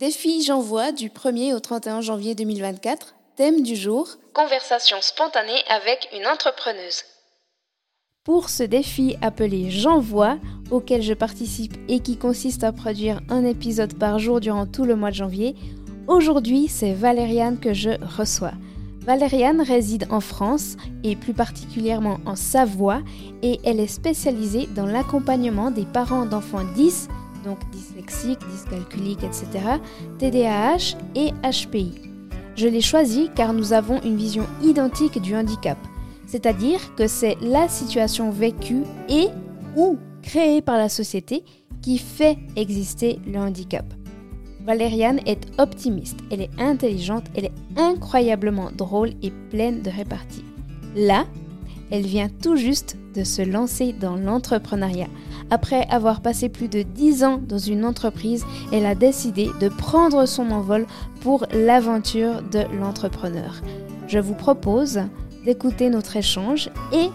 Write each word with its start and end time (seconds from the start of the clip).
Défi 0.00 0.42
J'envoie 0.42 0.92
du 0.92 1.10
1er 1.10 1.54
au 1.54 1.60
31 1.60 2.00
janvier 2.00 2.34
2024. 2.34 3.16
Thème 3.36 3.62
du 3.62 3.76
jour 3.76 4.08
Conversation 4.32 4.96
spontanée 5.02 5.62
avec 5.68 6.08
une 6.16 6.26
entrepreneuse. 6.26 7.02
Pour 8.24 8.48
ce 8.48 8.62
défi 8.62 9.18
appelé 9.20 9.70
J'envoie, 9.70 10.38
auquel 10.70 11.02
je 11.02 11.12
participe 11.12 11.74
et 11.86 12.00
qui 12.00 12.16
consiste 12.16 12.64
à 12.64 12.72
produire 12.72 13.20
un 13.28 13.44
épisode 13.44 13.98
par 13.98 14.18
jour 14.18 14.40
durant 14.40 14.64
tout 14.64 14.86
le 14.86 14.96
mois 14.96 15.10
de 15.10 15.16
janvier, 15.16 15.54
aujourd'hui 16.08 16.66
c'est 16.66 16.94
Valériane 16.94 17.60
que 17.60 17.74
je 17.74 17.90
reçois. 18.16 18.54
Valériane 19.00 19.60
réside 19.60 20.06
en 20.08 20.20
France 20.20 20.76
et 21.04 21.14
plus 21.14 21.34
particulièrement 21.34 22.20
en 22.24 22.36
Savoie 22.36 23.02
et 23.42 23.60
elle 23.64 23.80
est 23.80 23.86
spécialisée 23.86 24.66
dans 24.74 24.86
l'accompagnement 24.86 25.70
des 25.70 25.84
parents 25.84 26.24
d'enfants 26.24 26.64
10, 26.74 27.08
donc 27.44 27.58
dyslexiques, 27.70 28.40
dyscalculiques, 28.50 29.24
etc., 29.24 29.46
TDAH 30.18 30.96
et 31.14 31.32
HPI. 31.42 31.92
Je 32.56 32.68
l'ai 32.68 32.80
choisie 32.80 33.30
car 33.34 33.52
nous 33.52 33.72
avons 33.72 34.00
une 34.02 34.16
vision 34.16 34.46
identique 34.62 35.20
du 35.20 35.34
handicap, 35.34 35.78
c'est-à-dire 36.26 36.94
que 36.94 37.06
c'est 37.06 37.36
la 37.40 37.68
situation 37.68 38.30
vécue 38.30 38.82
et 39.08 39.28
ou 39.76 39.98
créée 40.22 40.60
par 40.60 40.76
la 40.76 40.88
société 40.88 41.44
qui 41.82 41.98
fait 41.98 42.38
exister 42.56 43.18
le 43.26 43.38
handicap. 43.38 43.84
Valériane 44.64 45.20
est 45.26 45.58
optimiste, 45.58 46.18
elle 46.30 46.42
est 46.42 46.60
intelligente, 46.60 47.24
elle 47.34 47.46
est 47.46 47.52
incroyablement 47.76 48.70
drôle 48.70 49.12
et 49.22 49.30
pleine 49.50 49.80
de 49.80 49.90
répartie. 49.90 50.44
Là, 50.94 51.24
elle 51.90 52.06
vient 52.06 52.28
tout 52.28 52.56
juste 52.56 52.96
de 53.14 53.24
se 53.24 53.42
lancer 53.42 53.92
dans 53.92 54.16
l'entrepreneuriat. 54.16 55.08
Après 55.50 55.86
avoir 55.90 56.22
passé 56.22 56.48
plus 56.48 56.68
de 56.68 56.82
10 56.82 57.24
ans 57.24 57.38
dans 57.38 57.58
une 57.58 57.84
entreprise, 57.84 58.44
elle 58.72 58.86
a 58.86 58.94
décidé 58.94 59.50
de 59.60 59.68
prendre 59.68 60.26
son 60.26 60.50
envol 60.50 60.86
pour 61.20 61.46
l'aventure 61.52 62.42
de 62.42 62.64
l'entrepreneur. 62.78 63.60
Je 64.06 64.18
vous 64.18 64.34
propose 64.34 65.00
d'écouter 65.44 65.90
notre 65.90 66.16
échange 66.16 66.70
et 66.92 67.08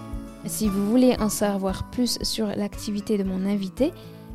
si 0.46 0.68
vous 0.68 0.90
voulez 0.90 1.16
en 1.20 1.30
savoir 1.30 1.90
plus 1.90 2.20
sur 2.22 2.48
l'activité 2.48 3.18
de 3.18 3.24
mon 3.24 3.46
invité, 3.46 3.92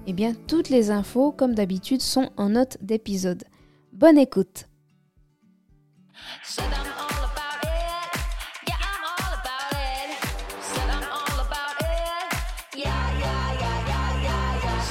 eh 0.07 0.13
bien, 0.13 0.35
toutes 0.49 0.69
les 0.69 0.91
infos, 0.91 1.31
comme 1.31 1.55
d'habitude, 1.55 2.01
sont 2.01 2.31
en 2.37 2.51
note 2.51 2.79
d'épisode. 2.81 3.45
Bonne 3.93 4.19
écoute 4.19 4.67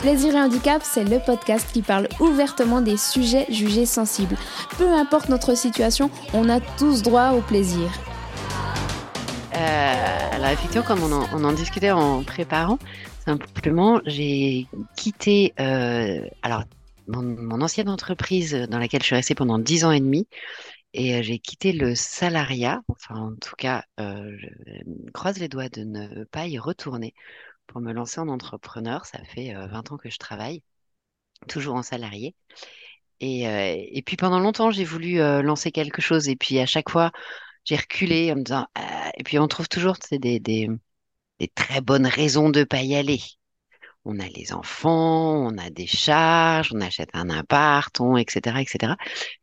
Plaisir 0.02 0.33
et 0.33 0.39
handicap, 0.39 0.81
c'est 0.81 1.03
le 1.03 1.19
podcast 1.19 1.69
qui 1.73 1.81
parle 1.81 2.08
ouvertement 2.22 2.80
des 2.80 2.95
sujets 2.95 3.45
jugés 3.52 3.86
sensibles. 3.86 4.38
Peu 4.78 4.88
importe 4.88 5.28
notre 5.28 5.58
situation, 5.58 6.09
on 6.33 6.47
a 6.47 6.61
tous 6.61 7.02
droit 7.02 7.31
au 7.31 7.41
plaisir. 7.41 7.91
Euh, 9.56 10.30
alors 10.31 10.52
effectivement, 10.52 10.86
comme 10.86 11.03
on 11.03 11.44
en, 11.44 11.52
discutait 11.52 11.91
en 11.91 12.23
préparant, 12.23 12.80
Simplement, 13.25 14.00
j'ai 14.06 14.67
quitté 14.95 15.53
euh, 15.59 16.25
alors 16.44 16.63
mon, 17.08 17.59
ancienne 17.59 17.89
entreprise 17.89 18.53
dans 18.53 18.80
laquelle 18.80 19.02
je 19.02 19.08
suis 19.08 19.16
restée 19.16 19.36
pendant 19.36 19.59
dix 19.59 19.84
ans 19.84 19.91
et 19.91 20.00
demi 20.00 20.28
et 20.94 21.16
euh, 21.16 21.22
j'ai 21.23 21.39
quitté 21.39 21.73
le 21.73 21.94
salariat. 21.94 22.81
Enfin, 22.88 23.16
en 23.16 23.36
tout 23.36 23.56
cas, 23.58 23.84
je 23.97 25.11
croise 25.13 25.39
les 25.39 25.50
doigts 25.50 25.67
de 25.67 25.84
ne 25.84 26.23
pas 26.23 26.47
y 26.47 26.58
retourner 26.58 27.13
pour 27.70 27.81
me 27.81 27.94
lancer 27.94 28.22
en 28.22 28.30
entrepreneur. 28.30 29.06
Ça 29.08 29.23
fait 29.25 29.53
20 29.56 29.92
ans 29.94 29.98
que 29.98 30.12
je 30.12 30.20
travaille, 30.20 30.64
toujours 31.50 31.75
en 31.75 31.84
salarié. 31.84 32.36
Et, 33.22 33.44
et 33.98 34.02
puis 34.03 34.17
pendant 34.17 34.39
longtemps, 34.39 34.72
j'ai 34.72 34.86
voulu 34.86 35.17
lancer 35.44 35.72
quelque 35.72 36.02
chose 36.02 36.30
et 36.30 36.36
puis 36.38 36.59
à 36.59 36.66
chaque 36.67 36.90
fois, 36.90 37.12
j'ai 37.66 37.78
reculé 37.78 38.31
en 38.34 38.38
me 38.38 38.44
disant. 38.44 38.67
et 39.17 39.23
puis 39.23 39.40
on 39.40 39.47
trouve 39.50 39.70
toujours 39.70 39.97
des, 40.12 40.40
des 40.42 40.70
des 41.40 41.50
très 41.50 41.81
bonnes 41.81 42.07
raisons 42.07 42.50
de 42.52 42.63
pas 42.66 42.81
y 42.84 42.96
aller. 42.96 43.19
On 44.06 44.20
a 44.20 44.28
les 44.28 44.54
enfants, 44.54 45.46
on 45.46 45.58
a 45.58 45.70
des 45.70 45.88
charges, 45.88 46.72
on 46.74 46.82
achète 46.82 47.10
un 47.14 47.30
appart, 47.30 48.00
on, 48.00 48.18
etc., 48.18 48.58
etc. 48.62 48.94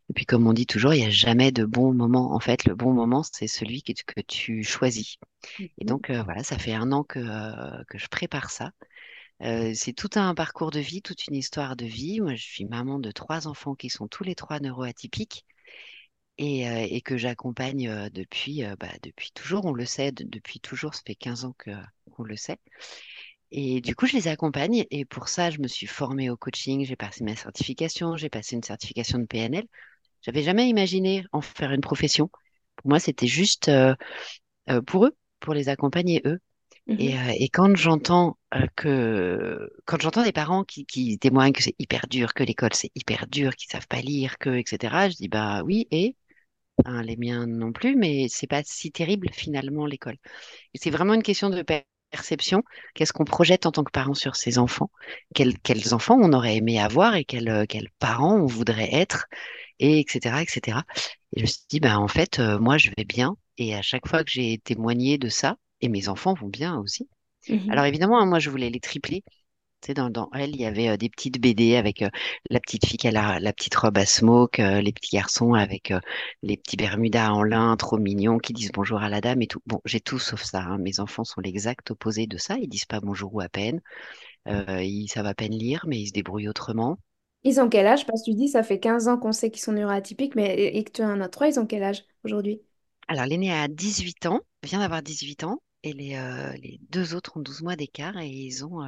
Et 0.09 0.13
puis, 0.13 0.25
comme 0.25 0.47
on 0.47 0.53
dit 0.53 0.65
toujours, 0.65 0.93
il 0.93 1.01
n'y 1.01 1.05
a 1.05 1.09
jamais 1.11 1.51
de 1.51 1.63
bon 1.65 1.93
moment. 1.93 2.33
En 2.33 2.39
fait, 2.39 2.65
le 2.65 2.75
bon 2.75 2.93
moment, 2.93 3.23
c'est 3.23 3.47
celui 3.47 3.83
que, 3.83 3.93
que 3.93 4.21
tu 4.21 4.63
choisis. 4.63 5.17
Et 5.59 5.71
mhm. 5.81 5.87
donc, 5.87 6.09
euh, 6.09 6.23
voilà, 6.23 6.43
ça 6.43 6.57
fait 6.57 6.73
un 6.73 6.91
an 6.91 7.03
que, 7.03 7.19
euh, 7.19 7.83
que 7.87 7.97
je 7.97 8.07
prépare 8.07 8.49
ça. 8.49 8.71
Euh, 9.43 9.73
c'est 9.75 9.93
tout 9.93 10.09
un 10.15 10.33
parcours 10.33 10.71
de 10.71 10.79
vie, 10.79 11.01
toute 11.01 11.27
une 11.27 11.35
histoire 11.35 11.75
de 11.75 11.85
vie. 11.85 12.21
Moi, 12.21 12.35
je 12.35 12.43
suis 12.43 12.65
maman 12.65 12.99
de 12.99 13.11
trois 13.11 13.47
enfants 13.47 13.75
qui 13.75 13.89
sont 13.89 14.07
tous 14.07 14.23
les 14.23 14.35
trois 14.35 14.59
neuroatypiques 14.59 15.45
et, 16.37 16.67
euh, 16.67 16.87
et 16.89 17.01
que 17.01 17.17
j'accompagne 17.17 17.87
euh, 17.87 18.09
depuis, 18.09 18.63
euh, 18.63 18.75
bah, 18.79 18.91
depuis 19.03 19.31
toujours. 19.31 19.65
On 19.65 19.73
le 19.73 19.85
sait, 19.85 20.11
depuis 20.11 20.59
toujours, 20.59 20.95
ça 20.95 21.01
fait 21.05 21.15
15 21.15 21.45
ans 21.45 21.55
que, 21.57 21.71
qu'on 22.11 22.23
le 22.23 22.35
sait. 22.35 22.59
Et 23.51 23.81
du 23.81 23.95
coup, 23.95 24.05
je 24.07 24.13
les 24.15 24.27
accompagne 24.27 24.85
et 24.91 25.05
pour 25.05 25.29
ça, 25.29 25.49
je 25.49 25.59
me 25.59 25.67
suis 25.67 25.87
formée 25.87 26.29
au 26.29 26.37
coaching, 26.37 26.85
j'ai 26.85 26.95
passé 26.95 27.23
ma 27.23 27.35
certification, 27.35 28.17
j'ai 28.17 28.29
passé 28.29 28.55
une 28.55 28.63
certification 28.63 29.19
de 29.19 29.25
PNL. 29.25 29.65
J'avais 30.21 30.43
jamais 30.43 30.67
imaginé 30.69 31.23
en 31.31 31.41
faire 31.41 31.71
une 31.71 31.81
profession. 31.81 32.29
Pour 32.75 32.89
moi, 32.89 32.99
c'était 32.99 33.27
juste 33.27 33.69
euh, 33.69 33.95
pour 34.85 35.05
eux, 35.05 35.15
pour 35.39 35.53
les 35.53 35.69
accompagner 35.69 36.21
eux. 36.25 36.39
Et, 36.89 37.15
mmh 37.15 37.31
et, 37.39 37.49
quand 37.49 37.75
j'entends 37.75 38.37
que 38.77 39.69
quand 39.85 40.01
j'entends 40.01 40.23
des 40.23 40.31
parents 40.31 40.63
qui, 40.63 40.85
qui 40.85 41.19
témoignent 41.19 41.51
que 41.51 41.61
c'est 41.61 41.75
hyper 41.79 42.07
dur, 42.07 42.33
que 42.33 42.43
l'école 42.43 42.73
c'est 42.73 42.91
hyper 42.95 43.27
dur, 43.27 43.55
qu'ils 43.55 43.69
savent 43.69 43.87
pas 43.87 43.99
lire, 44.01 44.37
que 44.37 44.49
etc. 44.51 45.09
Je 45.09 45.17
dis 45.17 45.27
bah 45.27 45.63
oui 45.63 45.87
et 45.91 46.15
Hein, 46.85 47.01
les 47.03 47.17
miens 47.17 47.47
non 47.47 47.71
plus, 47.73 47.95
mais 47.95 48.27
c'est 48.29 48.47
pas 48.47 48.61
si 48.63 48.91
terrible 48.91 49.29
finalement 49.33 49.85
l'école. 49.85 50.17
Et 50.73 50.79
c'est 50.79 50.91
vraiment 50.91 51.13
une 51.15 51.23
question 51.23 51.49
de 51.49 51.63
perception. 52.11 52.63
Qu'est-ce 52.93 53.13
qu'on 53.13 53.25
projette 53.25 53.65
en 53.65 53.71
tant 53.71 53.83
que 53.83 53.91
parent 53.91 54.13
sur 54.13 54.35
ses 54.35 54.57
enfants? 54.57 54.89
Quels, 55.35 55.57
quels, 55.59 55.93
enfants 55.93 56.17
on 56.19 56.33
aurait 56.33 56.57
aimé 56.57 56.79
avoir 56.79 57.15
et 57.15 57.25
quels, 57.25 57.65
quels 57.67 57.89
parents 57.99 58.35
on 58.35 58.45
voudrait 58.45 58.93
être, 58.93 59.27
et 59.79 59.99
etc., 59.99 60.41
etc. 60.41 60.79
Et 61.35 61.39
je 61.39 61.41
me 61.43 61.47
suis 61.47 61.65
dit, 61.69 61.79
ben, 61.79 61.97
en 61.97 62.07
fait, 62.07 62.39
euh, 62.39 62.59
moi, 62.59 62.77
je 62.77 62.89
vais 62.97 63.05
bien. 63.05 63.37
Et 63.57 63.75
à 63.75 63.81
chaque 63.81 64.07
fois 64.07 64.23
que 64.23 64.31
j'ai 64.31 64.59
témoigné 64.59 65.17
de 65.17 65.29
ça, 65.29 65.57
et 65.81 65.89
mes 65.89 66.09
enfants 66.09 66.33
vont 66.33 66.47
bien 66.47 66.77
aussi. 66.77 67.07
Mmh 67.49 67.69
Alors 67.71 67.85
évidemment, 67.85 68.19
hein, 68.19 68.25
moi, 68.25 68.39
je 68.39 68.49
voulais 68.49 68.69
les 68.69 68.79
tripler 68.79 69.23
dans, 69.93 70.09
dans, 70.09 70.29
elle, 70.33 70.51
il 70.51 70.61
y 70.61 70.65
avait 70.65 70.89
euh, 70.89 70.97
des 70.97 71.09
petites 71.09 71.39
BD 71.41 71.75
avec 71.75 72.01
euh, 72.01 72.09
la 72.49 72.59
petite 72.59 72.85
fille 72.85 72.97
qui 72.97 73.07
a 73.07 73.11
la, 73.11 73.39
la 73.39 73.53
petite 73.53 73.75
robe 73.75 73.97
à 73.97 74.05
smoke, 74.05 74.59
euh, 74.61 74.81
les 74.81 74.91
petits 74.93 75.15
garçons 75.15 75.53
avec 75.53 75.93
les 76.43 76.57
petits 76.57 76.77
bermudas 76.77 77.31
en 77.31 77.43
lin 77.43 77.75
trop 77.77 77.97
mignons 77.97 78.37
qui 78.37 78.53
disent 78.53 78.71
bonjour 78.71 78.99
à 79.01 79.09
la 79.09 79.21
dame 79.21 79.41
et 79.41 79.47
tout. 79.47 79.61
Bon, 79.65 79.81
j'ai 79.85 79.99
tout 80.01 80.19
sauf 80.19 80.43
ça. 80.43 80.61
Hein. 80.61 80.77
Mes 80.79 80.99
enfants 80.99 81.23
sont 81.23 81.41
l'exact 81.41 81.91
opposé 81.91 82.27
de 82.27 82.37
ça. 82.37 82.57
Ils 82.57 82.67
disent 82.69 82.85
pas 82.85 82.99
bonjour 83.01 83.33
ou 83.35 83.41
à 83.41 83.49
peine. 83.49 83.81
ils 84.47 85.07
savent 85.09 85.27
à 85.27 85.33
peine 85.35 85.53
lire, 85.53 85.85
mais 85.87 85.99
ils 85.99 86.07
se 86.07 86.13
débrouillent 86.13 86.49
autrement. 86.49 86.97
Ils 87.43 87.59
ont 87.59 87.67
quel 87.69 87.87
âge? 87.87 88.05
Parce 88.05 88.21
que 88.21 88.29
tu 88.31 88.35
dis, 88.35 88.47
ça 88.49 88.61
fait 88.63 88.79
15 88.79 89.07
ans 89.07 89.17
qu'on 89.17 89.31
sait 89.31 89.49
qu'ils 89.51 89.61
sont 89.63 89.71
neuroatypiques, 89.71 90.35
mais 90.35 90.55
et 90.75 90.83
que 90.83 90.91
tu 90.91 91.01
en 91.03 91.19
as 91.21 91.29
trois, 91.29 91.47
ils 91.47 91.59
ont 91.59 91.65
quel 91.65 91.81
âge 91.83 92.03
aujourd'hui? 92.23 92.61
Alors, 93.09 93.25
l'aîné 93.25 93.51
a 93.53 93.67
18 93.67 94.25
ans, 94.27 94.39
vient 94.63 94.79
d'avoir 94.79 95.01
18 95.01 95.43
ans, 95.43 95.61
et 95.83 95.93
les, 95.93 96.15
euh, 96.15 96.51
les, 96.53 96.79
deux 96.89 97.13
autres 97.15 97.37
ont 97.37 97.41
12 97.41 97.61
mois 97.63 97.75
d'écart 97.75 98.17
et 98.17 98.29
ils 98.29 98.65
ont 98.65 98.85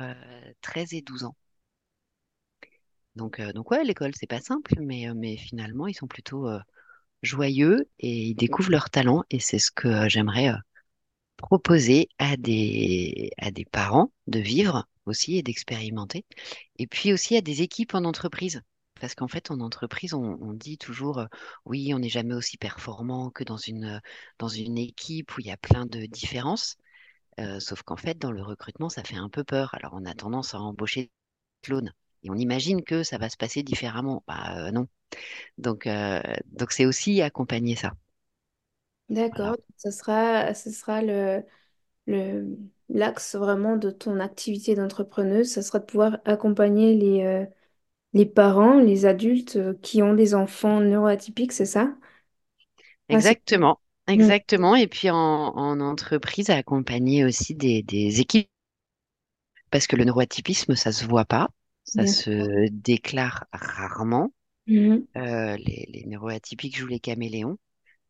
13 0.61 0.93
euh, 0.93 0.97
et 0.97 1.01
12 1.01 1.23
ans. 1.25 1.35
Donc, 3.15 3.39
euh, 3.39 3.51
donc 3.53 3.71
ouais, 3.71 3.83
l'école, 3.83 4.13
c'est 4.15 4.27
pas 4.27 4.41
simple, 4.41 4.75
mais, 4.79 5.07
mais 5.13 5.37
finalement, 5.37 5.87
ils 5.87 5.93
sont 5.93 6.07
plutôt 6.07 6.47
joyeux 7.23 7.89
et 7.99 8.27
ils 8.27 8.35
découvrent 8.35 8.71
leur 8.71 8.89
talent. 8.89 9.23
Et 9.29 9.39
c'est 9.39 9.59
ce 9.59 9.71
que 9.71 10.07
j'aimerais 10.09 10.53
proposer 11.37 12.09
à 12.19 12.37
des, 12.37 13.31
à 13.37 13.51
des 13.51 13.65
parents 13.65 14.11
de 14.27 14.39
vivre 14.39 14.87
aussi 15.05 15.37
et 15.37 15.43
d'expérimenter. 15.43 16.25
Et 16.77 16.87
puis 16.87 17.13
aussi 17.13 17.35
à 17.37 17.41
des 17.41 17.61
équipes 17.61 17.95
en 17.95 18.05
entreprise. 18.05 18.61
Parce 18.99 19.15
qu'en 19.15 19.27
fait, 19.27 19.51
en 19.51 19.59
entreprise, 19.59 20.13
on, 20.13 20.53
dit 20.53 20.77
toujours, 20.77 21.25
oui, 21.65 21.93
on 21.93 21.99
n'est 21.99 22.09
jamais 22.09 22.33
aussi 22.33 22.57
performant 22.57 23.29
que 23.29 23.43
dans 23.43 23.57
une, 23.57 24.01
dans 24.37 24.47
une 24.47 24.77
équipe 24.77 25.35
où 25.37 25.41
il 25.41 25.47
y 25.47 25.51
a 25.51 25.57
plein 25.57 25.85
de 25.85 26.05
différences. 26.05 26.77
sauf 27.59 27.83
qu'en 27.83 27.97
fait, 27.97 28.17
dans 28.17 28.31
le 28.31 28.41
recrutement, 28.41 28.89
ça 28.89 29.03
fait 29.03 29.15
un 29.17 29.29
peu 29.29 29.43
peur. 29.43 29.73
Alors, 29.73 29.93
on 29.93 30.05
a 30.05 30.13
tendance 30.13 30.53
à 30.53 30.59
embaucher 30.59 31.03
des 31.03 31.11
clones. 31.63 31.93
Et 32.23 32.29
on 32.29 32.35
imagine 32.35 32.83
que 32.83 33.03
ça 33.03 33.17
va 33.17 33.29
se 33.29 33.37
passer 33.37 33.63
différemment. 33.63 34.23
Bah 34.27 34.71
non. 34.71 34.87
Donc, 35.57 35.87
donc 36.47 36.71
c'est 36.71 36.85
aussi 36.85 37.21
accompagner 37.21 37.75
ça. 37.75 37.93
D'accord. 39.09 39.55
Ce 39.77 39.89
sera, 39.91 40.53
ce 40.53 40.71
sera 40.71 41.01
le, 41.01 41.43
le, 42.05 42.57
l'axe 42.89 43.35
vraiment 43.35 43.77
de 43.77 43.89
ton 43.89 44.19
activité 44.19 44.75
d'entrepreneuse. 44.75 45.51
Ce 45.51 45.61
sera 45.61 45.79
de 45.79 45.85
pouvoir 45.85 46.19
accompagner 46.25 46.95
les, 46.95 47.47
les 48.13 48.25
parents, 48.25 48.79
les 48.79 49.05
adultes 49.05 49.55
euh, 49.57 49.73
qui 49.81 50.01
ont 50.03 50.13
des 50.13 50.35
enfants 50.35 50.79
neuroatypiques, 50.81 51.51
c'est 51.53 51.65
ça? 51.65 51.93
Exactement, 53.09 53.79
exactement. 54.07 54.75
Et 54.75 54.87
puis 54.87 55.09
en, 55.09 55.15
en 55.17 55.79
entreprise, 55.81 56.49
accompagner 56.49 57.25
aussi 57.25 57.53
des, 57.55 57.83
des 57.83 58.19
équipes, 58.21 58.49
parce 59.71 59.87
que 59.87 59.95
le 59.95 60.05
neuroatypisme, 60.05 60.75
ça 60.75 60.91
se 60.91 61.05
voit 61.05 61.25
pas, 61.25 61.49
ça 61.83 62.05
se 62.05 62.69
déclare 62.69 63.45
rarement. 63.51 64.31
Mhm. 64.67 65.07
les, 65.15 65.87
les 65.93 66.05
neuroatypiques 66.07 66.77
jouent 66.77 66.87
les 66.87 66.99
caméléons, 66.99 67.57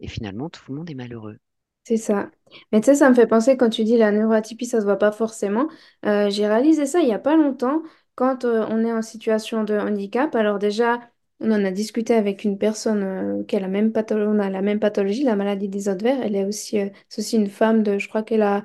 et 0.02 0.08
finalement, 0.10 0.50
tout 0.50 0.64
le 0.70 0.76
monde 0.78 0.90
est 0.92 0.96
malheureux. 0.96 1.40
C'est 1.84 1.98
ça. 1.98 2.30
Mais 2.72 2.82
tu 2.82 2.86
sais, 2.86 2.96
ça 2.96 3.10
me 3.10 3.16
fait 3.16 3.26
penser 3.28 3.58
quand 3.58 3.70
tu 3.70 3.84
dis 3.84 3.98
la 3.98 4.12
neuroatypie, 4.12 4.66
ça 4.66 4.80
se 4.80 4.86
voit 4.86 4.98
pas 4.98 5.12
forcément. 5.12 5.68
Euh, 6.06 6.30
j'ai 6.30 6.48
réalisé 6.48 6.86
ça 6.86 7.00
il 7.00 7.08
y 7.08 7.14
a 7.14 7.20
pas 7.20 7.36
longtemps 7.36 7.82
quand 8.20 8.44
euh, 8.46 8.66
on 8.70 8.84
est 8.86 8.92
en 8.92 9.02
situation 9.02 9.64
de 9.64 9.76
handicap. 9.78 10.36
Alors 10.36 10.60
déjà, 10.60 11.00
on 11.40 11.52
en 11.52 11.64
a 11.64 11.72
discuté 11.72 12.14
avec 12.16 12.44
une 12.44 12.58
personne 12.58 13.04
euh, 13.04 13.44
qui 13.46 13.56
a 13.56 13.62
la 13.62 13.70
même 13.70 13.94
pathologie, 13.94 15.24
la 15.24 15.38
maladie 15.38 15.70
des 15.70 15.88
os 15.88 15.98
verts. 16.02 16.22
Elle 16.22 16.36
est 16.36 16.44
aussi, 16.46 16.80
euh, 16.82 16.90
aussi 17.18 17.38
une 17.38 17.50
femme 17.50 17.82
de, 17.84 17.98
je 17.98 18.10
crois 18.10 18.24
qu'elle 18.24 18.42
a 18.42 18.64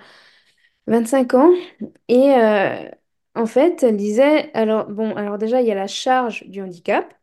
25 0.88 1.34
ans. 1.34 1.50
Et 2.08 2.32
euh, 2.34 2.90
en 3.36 3.46
fait, 3.46 3.82
elle 3.84 3.96
disait, 3.96 4.50
alors 4.54 4.86
bon, 4.90 5.14
alors 5.16 5.38
déjà, 5.38 5.60
il 5.62 5.68
y 5.68 5.72
a 5.72 5.74
la 5.76 5.86
charge 5.88 6.44
du 6.48 6.62
handicap. 6.62 7.14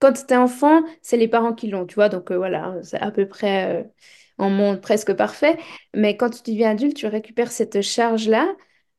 Quand 0.00 0.12
tu 0.14 0.32
es 0.34 0.36
enfant, 0.36 0.82
c'est 1.02 1.16
les 1.18 1.28
parents 1.28 1.52
qui 1.54 1.68
l'ont, 1.68 1.86
tu 1.86 1.94
vois, 1.96 2.08
donc 2.08 2.32
voilà, 2.32 2.76
c'est 2.82 2.98
à 3.00 3.10
peu 3.10 3.28
près 3.28 3.90
en 4.38 4.50
monde 4.50 4.80
presque 4.80 5.14
parfait. 5.14 5.58
Mais 5.94 6.16
quand 6.16 6.30
tu 6.30 6.50
deviens 6.52 6.70
adulte, 6.70 6.96
tu 6.96 7.06
récupères 7.06 7.52
cette 7.52 7.82
charge-là, 7.82 8.48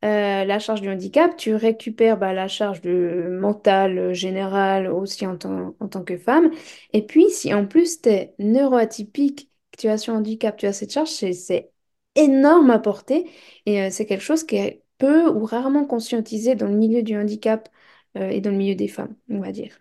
euh, 0.03 0.45
la 0.45 0.59
charge 0.59 0.81
du 0.81 0.89
handicap, 0.89 1.35
tu 1.37 1.53
récupères 1.55 2.17
bah, 2.17 2.33
la 2.33 2.47
charge 2.47 2.81
de 2.81 3.27
mentale 3.39 3.97
euh, 3.97 4.13
générale 4.13 4.87
aussi 4.87 5.25
en 5.27 5.37
tant, 5.37 5.75
en 5.79 5.87
tant 5.87 6.03
que 6.03 6.17
femme. 6.17 6.51
Et 6.93 7.05
puis, 7.05 7.29
si 7.29 7.53
en 7.53 7.65
plus 7.67 8.01
tu 8.01 8.09
es 8.09 8.33
neuroatypique, 8.39 9.51
que 9.71 9.77
tu 9.81 9.87
as 9.87 9.97
ce 9.97 10.11
handicap, 10.11 10.57
tu 10.57 10.65
as 10.65 10.73
cette 10.73 10.91
charge, 10.91 11.09
c'est 11.09 11.71
énorme 12.15 12.69
à 12.71 12.79
porter. 12.79 13.29
Et 13.65 13.81
euh, 13.81 13.89
c'est 13.91 14.05
quelque 14.05 14.23
chose 14.23 14.43
qui 14.43 14.55
est 14.57 14.83
peu 14.97 15.27
ou 15.29 15.45
rarement 15.45 15.85
conscientisé 15.85 16.55
dans 16.55 16.67
le 16.67 16.75
milieu 16.75 17.03
du 17.03 17.17
handicap 17.17 17.69
euh, 18.17 18.29
et 18.29 18.41
dans 18.41 18.51
le 18.51 18.57
milieu 18.57 18.75
des 18.75 18.87
femmes, 18.87 19.15
on 19.29 19.39
va 19.39 19.51
dire. 19.51 19.79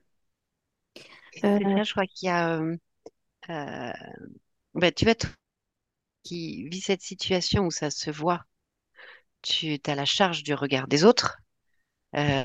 Je 1.42 1.90
crois 1.92 2.06
qu'il 2.06 2.26
y 2.28 2.30
a... 2.30 2.60
bah, 4.74 4.92
tu 4.92 5.04
vois, 5.04 5.14
qui 6.22 6.66
vis 6.68 6.80
cette 6.80 7.02
situation 7.02 7.66
où 7.66 7.70
ça 7.70 7.90
se 7.90 8.10
voit, 8.10 8.44
tu 9.42 9.78
as 9.86 9.94
la 9.94 10.04
charge 10.04 10.42
du 10.42 10.54
regard 10.54 10.88
des 10.88 11.04
autres, 11.04 11.38
euh, 12.16 12.44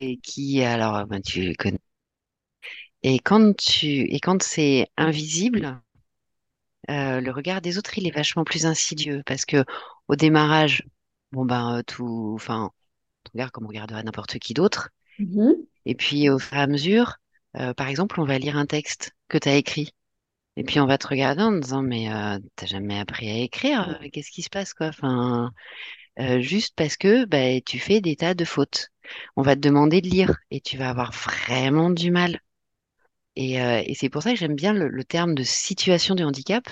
et 0.00 0.18
qui, 0.18 0.62
alors, 0.62 1.06
ben, 1.06 1.22
tu 1.22 1.54
connais. 1.56 1.80
Et 3.04 3.20
quand 3.20 3.56
tu, 3.56 3.86
et 4.12 4.18
quand 4.18 4.42
c'est 4.42 4.88
invisible, 4.96 5.80
euh, 6.90 7.20
le 7.20 7.30
regard 7.30 7.60
des 7.60 7.78
autres, 7.78 7.96
il 7.98 8.06
est 8.06 8.10
vachement 8.14 8.44
plus 8.44 8.66
insidieux 8.66 9.22
parce 9.26 9.44
que 9.44 9.64
au 10.08 10.16
démarrage, 10.16 10.84
bon 11.32 11.44
ben, 11.44 11.78
euh, 11.78 11.82
tout, 11.82 12.32
enfin, 12.34 12.70
on 13.26 13.30
regarde 13.34 13.50
comme 13.52 13.64
on 13.64 13.68
regarderait 13.68 14.02
n'importe 14.02 14.38
qui 14.38 14.54
d'autre. 14.54 14.90
Mhm. 15.18 15.54
Et 15.86 15.94
puis, 15.94 16.30
au 16.30 16.38
fur 16.38 16.58
et 16.58 16.60
à 16.62 16.66
mesure, 16.66 17.16
euh, 17.56 17.74
par 17.74 17.88
exemple, 17.88 18.20
on 18.20 18.24
va 18.24 18.38
lire 18.38 18.56
un 18.56 18.66
texte 18.66 19.12
que 19.28 19.38
tu 19.38 19.48
as 19.48 19.56
écrit. 19.56 19.92
Et 20.56 20.64
puis, 20.64 20.80
on 20.80 20.86
va 20.86 20.98
te 20.98 21.08
regarder 21.08 21.42
en 21.42 21.52
disant, 21.52 21.82
mais 21.82 22.12
euh, 22.12 22.38
t'as 22.56 22.66
jamais 22.66 22.98
appris 23.00 23.30
à 23.30 23.38
écrire, 23.38 24.00
qu'est-ce 24.12 24.30
qui 24.30 24.42
se 24.42 24.50
passe, 24.50 24.74
quoi? 24.74 24.88
Enfin, 24.88 25.52
euh, 26.20 26.40
juste 26.40 26.74
parce 26.76 26.96
que 26.96 27.24
bah, 27.26 27.60
tu 27.66 27.78
fais 27.78 28.00
des 28.00 28.16
tas 28.16 28.34
de 28.34 28.44
fautes. 28.44 28.90
On 29.36 29.42
va 29.42 29.54
te 29.56 29.60
demander 29.60 30.00
de 30.00 30.08
lire 30.08 30.36
et 30.50 30.60
tu 30.60 30.76
vas 30.78 30.90
avoir 30.90 31.12
vraiment 31.12 31.90
du 31.90 32.10
mal. 32.10 32.40
Et, 33.36 33.60
euh, 33.60 33.82
et 33.86 33.94
c'est 33.94 34.08
pour 34.10 34.22
ça 34.22 34.30
que 34.32 34.36
j'aime 34.38 34.54
bien 34.56 34.72
le, 34.72 34.88
le 34.88 35.04
terme 35.04 35.34
de 35.34 35.42
situation 35.44 36.14
de 36.14 36.24
handicap, 36.24 36.64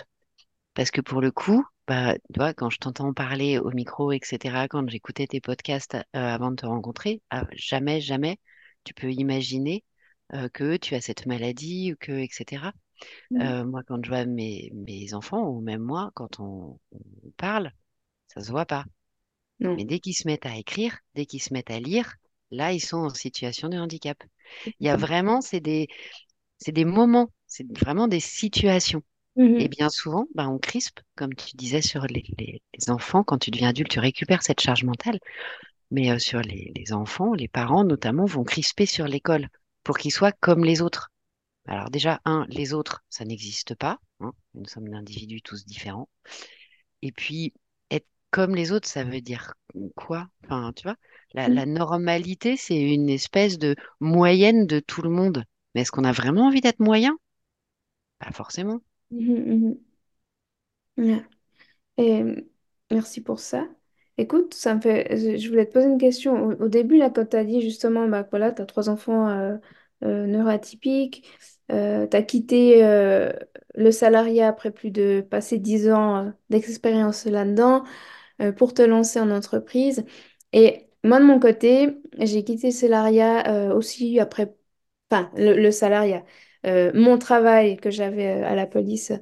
parce 0.74 0.90
que 0.90 1.00
pour 1.00 1.20
le 1.20 1.30
coup, 1.32 1.66
bah, 1.88 2.14
tu 2.16 2.38
vois, 2.40 2.54
quand 2.54 2.70
je 2.70 2.78
t'entends 2.78 3.12
parler 3.14 3.58
au 3.58 3.70
micro, 3.72 4.12
etc., 4.12 4.68
quand 4.68 4.88
j'écoutais 4.90 5.26
tes 5.28 5.40
podcasts 5.40 5.94
euh, 5.96 6.00
avant 6.14 6.50
de 6.52 6.56
te 6.56 6.66
rencontrer, 6.66 7.22
ah, 7.30 7.46
jamais, 7.54 8.00
jamais 8.00 8.38
tu 8.84 8.94
peux 8.94 9.12
imaginer 9.12 9.84
que 10.54 10.76
tu 10.78 10.94
as 10.94 11.00
cette 11.02 11.26
maladie 11.26 11.92
ou 11.92 11.96
que, 12.00 12.12
etc. 12.12 12.72
Euh, 13.40 13.64
moi, 13.64 13.82
quand 13.86 14.04
je 14.04 14.08
vois 14.10 14.24
mes, 14.26 14.70
mes 14.74 15.14
enfants, 15.14 15.48
ou 15.48 15.60
même 15.60 15.82
moi, 15.82 16.10
quand 16.14 16.40
on, 16.40 16.78
on 16.92 17.30
parle, 17.36 17.72
ça 18.28 18.40
se 18.42 18.50
voit 18.50 18.66
pas. 18.66 18.84
Non. 19.62 19.76
Mais 19.76 19.84
dès 19.84 20.00
qu'ils 20.00 20.14
se 20.14 20.26
mettent 20.26 20.46
à 20.46 20.56
écrire, 20.56 20.98
dès 21.14 21.26
qu'ils 21.26 21.42
se 21.42 21.52
mettent 21.54 21.70
à 21.70 21.80
lire, 21.80 22.14
là, 22.50 22.72
ils 22.72 22.80
sont 22.80 22.98
en 22.98 23.10
situation 23.10 23.68
de 23.68 23.78
handicap. 23.78 24.18
Il 24.80 24.86
y 24.86 24.90
a 24.90 24.96
vraiment, 24.96 25.40
c'est 25.40 25.60
des, 25.60 25.88
c'est 26.58 26.72
des 26.72 26.84
moments, 26.84 27.30
c'est 27.46 27.66
vraiment 27.78 28.08
des 28.08 28.20
situations. 28.20 29.02
Et 29.58 29.68
Mhm. 29.68 29.70
bien 29.70 29.90
souvent, 29.90 30.26
bah, 30.34 30.48
on 30.48 30.58
crispe, 30.58 31.00
comme 31.16 31.34
tu 31.34 31.56
disais 31.56 31.82
sur 31.82 32.04
les, 32.06 32.24
les- 32.38 32.62
les 32.78 32.90
enfants, 32.90 33.24
quand 33.24 33.38
tu 33.38 33.50
deviens 33.52 33.70
adulte, 33.70 33.90
tu 33.90 34.00
récupères 34.00 34.42
cette 34.42 34.60
charge 34.60 34.84
mentale. 34.84 35.18
Mais 35.90 36.10
euh, 36.10 36.18
sur 36.18 36.40
les, 36.40 36.72
les 36.76 36.92
enfants, 36.92 37.34
les 37.34 37.48
parents 37.48 37.84
notamment 37.84 38.24
vont 38.26 38.44
crisper 38.44 38.86
sur 38.86 39.06
l'école 39.06 39.48
pour 39.84 39.98
qu'ils 39.98 40.12
soient 40.12 40.32
comme 40.32 40.64
les 40.64 40.82
autres. 40.82 41.10
Alors 41.66 41.90
déjà, 41.90 42.20
un, 42.26 42.46
les 42.50 42.74
autres, 42.74 43.04
ça 43.10 43.24
n'existe 43.24 43.74
pas. 43.76 44.00
hein. 44.20 44.32
Nous 44.54 44.66
sommes 44.68 44.88
d'individus 44.88 45.42
tous 45.42 45.66
différents. 45.66 46.08
Et 47.02 47.12
puis, 47.12 47.52
comme 48.32 48.56
les 48.56 48.72
autres, 48.72 48.88
ça 48.88 49.04
veut 49.04 49.22
dire 49.22 49.54
quoi? 49.96 50.28
Enfin, 50.44 50.72
tu 50.76 50.84
vois, 50.84 50.96
la, 51.34 51.48
la 51.50 51.66
normalité, 51.66 52.56
c'est 52.58 52.80
une 52.80 53.10
espèce 53.10 53.58
de 53.58 53.76
moyenne 54.00 54.66
de 54.66 54.80
tout 54.80 55.02
le 55.02 55.10
monde. 55.10 55.44
Mais 55.76 55.82
est-ce 55.82 55.92
qu'on 55.92 56.04
a 56.04 56.12
vraiment 56.12 56.48
envie 56.48 56.62
d'être 56.62 56.80
moyen? 56.80 57.16
Pas 58.18 58.32
forcément. 58.32 58.80
Ouais. 60.96 61.24
Et 61.98 62.22
euh, 62.22 62.36
merci 62.90 63.22
pour 63.22 63.40
ça. 63.40 63.68
Écoute, 64.18 64.54
ça 64.54 64.74
me 64.74 64.80
fait. 64.82 65.38
Je 65.38 65.48
voulais 65.48 65.66
te 65.66 65.72
poser 65.74 65.86
une 65.88 65.98
question. 65.98 66.34
Au, 66.48 66.52
au 66.66 66.68
début, 66.68 66.98
là, 66.98 67.10
quand 67.10 67.26
tu 67.30 67.36
as 67.36 67.44
dit 67.44 67.60
justement, 67.62 68.08
bah, 68.08 68.26
voilà, 68.30 68.52
tu 68.52 68.62
as 68.62 68.66
trois 68.66 68.88
enfants 68.90 69.28
euh, 69.30 69.56
euh, 70.04 70.26
neuroatypiques, 70.26 71.26
tu 71.70 71.74
as 71.76 72.22
quitté 72.24 72.84
euh, 72.84 73.32
le 73.74 73.90
salariat 73.92 74.48
après 74.48 74.70
plus 74.72 74.90
de 74.90 75.22
passer 75.30 75.58
dix 75.58 75.90
ans 75.90 76.26
euh, 76.28 76.30
d'expérience 76.50 77.26
là-dedans 77.26 77.84
euh, 77.84 77.88
pour 78.50 78.74
te 78.74 78.82
lancer 78.82 79.20
en 79.20 79.30
entreprise. 79.30 80.04
Et 80.52 80.88
moi, 81.04 81.18
de 81.20 81.24
mon 81.24 81.40
côté, 81.40 81.96
j'ai 82.18 82.44
quitté 82.44 82.68
le 82.68 82.72
salariat 82.72 83.48
euh, 83.48 83.74
aussi 83.74 84.20
après, 84.20 84.54
enfin, 85.10 85.30
le, 85.36 85.70
salariat, 85.70 86.24
euh, 86.66 86.92
mon 86.94 87.18
travail 87.18 87.76
que 87.76 87.90
j'avais 87.90 88.42
euh, 88.42 88.46
à 88.46 88.54
la 88.54 88.66
police 88.66 89.12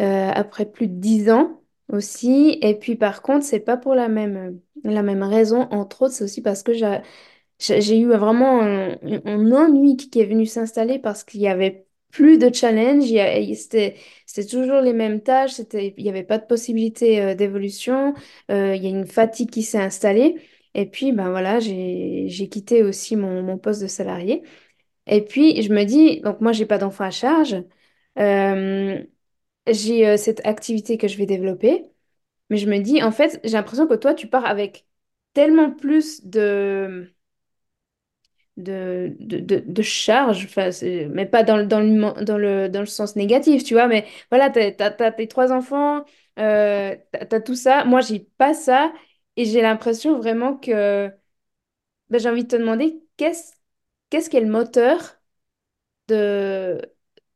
euh, 0.00 0.30
après 0.34 0.66
plus 0.66 0.88
de 0.88 0.94
dix 0.94 1.30
ans 1.30 1.62
aussi. 1.92 2.58
Et 2.62 2.78
puis, 2.78 2.96
par 2.96 3.22
contre, 3.22 3.44
c'est 3.44 3.60
pas 3.60 3.76
pour 3.76 3.94
la 3.94 4.08
même, 4.08 4.60
la 4.84 5.02
même 5.02 5.22
raison. 5.22 5.68
Entre 5.72 6.02
autres, 6.02 6.14
c'est 6.14 6.24
aussi 6.24 6.42
parce 6.42 6.62
que 6.62 6.72
j'ai 7.58 7.98
eu 7.98 8.06
vraiment 8.08 8.62
un, 8.62 8.96
ennui 9.52 9.96
qui 9.96 10.20
est 10.20 10.26
venu 10.26 10.46
s'installer 10.46 10.98
parce 10.98 11.24
qu'il 11.24 11.40
y 11.40 11.48
avait 11.48 11.86
plus 12.10 12.38
de 12.38 12.52
challenge, 12.52 13.04
c'était 13.56 13.96
toujours 14.48 14.80
les 14.80 14.92
mêmes 14.92 15.22
tâches, 15.22 15.58
il 15.74 15.94
n'y 15.98 16.08
avait 16.08 16.24
pas 16.24 16.38
de 16.38 16.46
possibilité 16.46 17.20
euh, 17.22 17.34
d'évolution, 17.34 18.14
euh, 18.50 18.74
il 18.76 18.82
y 18.82 18.86
a 18.86 18.90
une 18.90 19.06
fatigue 19.06 19.50
qui 19.50 19.62
s'est 19.62 19.78
installée. 19.78 20.36
Et 20.74 20.86
puis, 20.86 21.12
ben 21.12 21.30
voilà, 21.30 21.58
j'ai 21.60 22.48
quitté 22.50 22.82
aussi 22.82 23.16
mon, 23.16 23.42
mon 23.42 23.58
poste 23.58 23.82
de 23.82 23.86
salarié. 23.88 24.42
Et 25.06 25.22
puis, 25.24 25.62
je 25.62 25.72
me 25.72 25.84
dis, 25.84 26.20
donc 26.22 26.40
moi, 26.40 26.52
j'ai 26.52 26.66
pas 26.66 26.78
d'enfant 26.78 27.04
à 27.04 27.10
charge, 27.10 27.56
euh, 28.18 29.04
j'ai 29.68 30.16
cette 30.18 30.46
activité 30.46 30.98
que 30.98 31.08
je 31.08 31.16
vais 31.18 31.26
développer, 31.26 31.84
mais 32.50 32.56
je 32.58 32.68
me 32.68 32.78
dis, 32.80 33.02
en 33.02 33.12
fait, 33.12 33.40
j'ai 33.44 33.52
l'impression 33.52 33.86
que 33.86 33.94
toi, 33.94 34.14
tu 34.14 34.28
pars 34.28 34.46
avec 34.46 34.86
tellement 35.34 35.70
plus 35.70 36.24
de 36.26 37.12
de, 38.56 39.14
de, 39.20 39.38
de, 39.38 39.62
de 39.66 39.82
charge, 39.82 40.48
mais 41.10 41.26
pas 41.26 41.42
dans, 41.42 41.66
dans, 41.66 41.80
le, 41.80 42.24
dans, 42.24 42.38
le, 42.38 42.68
dans 42.68 42.80
le 42.80 42.86
sens 42.86 43.16
négatif, 43.16 43.64
tu 43.64 43.74
vois, 43.74 43.86
mais 43.88 44.06
voilà, 44.30 44.50
t'as, 44.50 44.70
t'as, 44.72 44.90
t'as 44.90 45.12
tes 45.12 45.28
trois 45.28 45.52
enfants, 45.52 46.04
euh, 46.38 46.96
t'as, 47.12 47.24
t'as 47.26 47.40
tout 47.40 47.54
ça, 47.54 47.84
moi 47.84 48.00
j'ai 48.00 48.20
pas 48.38 48.54
ça, 48.54 48.92
et 49.36 49.44
j'ai 49.46 49.62
l'impression 49.62 50.18
vraiment 50.18 50.56
que 50.56 51.10
ben, 52.10 52.20
j'ai 52.20 52.28
envie 52.30 52.44
de 52.44 52.48
te 52.48 52.56
demander 52.56 53.02
qu'est-ce 53.16 53.54
qu'est-ce 54.10 54.36
le 54.38 54.46
moteur 54.50 55.00
de, 56.08 56.80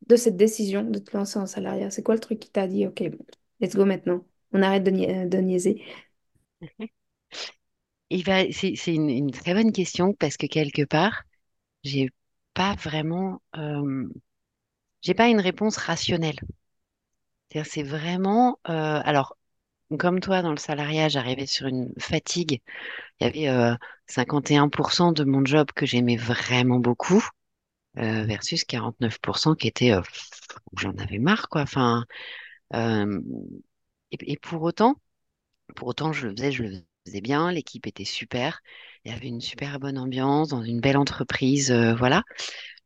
de 0.07 0.15
cette 0.15 0.37
décision 0.37 0.83
de 0.83 0.99
te 0.99 1.15
lancer 1.15 1.39
en 1.39 1.45
salariat? 1.47 1.89
C'est 1.91 2.03
quoi 2.03 2.15
le 2.15 2.21
truc 2.21 2.39
qui 2.39 2.49
t'a 2.51 2.67
dit, 2.67 2.85
ok, 2.87 3.03
let's 3.59 3.75
go 3.75 3.85
maintenant, 3.85 4.25
on 4.53 4.61
arrête 4.61 4.83
de, 4.83 4.91
nia- 4.91 5.25
de 5.27 5.37
niaiser? 5.39 5.83
C'est, 8.11 8.75
une, 8.87 9.09
une 9.09 9.31
très 9.31 9.53
bonne 9.53 9.71
question 9.71 10.13
parce 10.13 10.37
que 10.37 10.47
quelque 10.47 10.83
part, 10.83 11.23
j'ai 11.83 12.09
pas 12.53 12.75
vraiment, 12.75 13.41
euh, 13.57 14.09
j'ai 15.01 15.13
pas 15.15 15.29
une 15.29 15.39
réponse 15.41 15.77
rationnelle. 15.77 16.37
C'est 17.63 17.83
vraiment, 17.83 18.59
euh, 18.69 19.01
alors, 19.05 19.37
comme 19.99 20.19
toi, 20.21 20.41
dans 20.41 20.51
le 20.51 20.57
salariat, 20.57 21.09
j'arrivais 21.09 21.45
sur 21.47 21.67
une 21.67 21.93
fatigue. 21.99 22.61
Il 23.21 23.25
y 23.25 23.27
avait 23.27 23.49
euh, 23.49 23.75
51% 24.07 25.13
de 25.13 25.23
mon 25.25 25.45
job 25.45 25.71
que 25.75 25.85
j'aimais 25.85 26.17
vraiment 26.17 26.79
beaucoup, 26.79 27.23
euh, 27.99 28.25
versus 28.25 28.65
49% 28.65 29.55
qui 29.55 29.67
était, 29.67 29.93
euh, 29.93 30.01
j'en 30.77 30.93
avais 30.97 31.19
marre, 31.19 31.49
quoi. 31.49 31.61
Enfin, 31.63 32.05
euh, 32.75 33.21
et, 34.11 34.37
pour 34.37 34.63
autant, 34.63 34.95
pour 35.75 35.89
autant, 35.89 36.13
je 36.13 36.27
le 36.27 36.35
faisais, 36.35 36.51
je 36.51 36.63
le 36.63 36.71
faisais 37.05 37.21
bien. 37.21 37.51
L'équipe 37.51 37.87
était 37.87 38.05
super. 38.05 38.61
Il 39.05 39.11
y 39.11 39.15
avait 39.15 39.27
une 39.27 39.41
super 39.41 39.79
bonne 39.79 39.97
ambiance 39.97 40.49
dans 40.49 40.63
une 40.63 40.79
belle 40.81 40.97
entreprise, 40.97 41.71
euh, 41.71 41.93
voilà. 41.95 42.23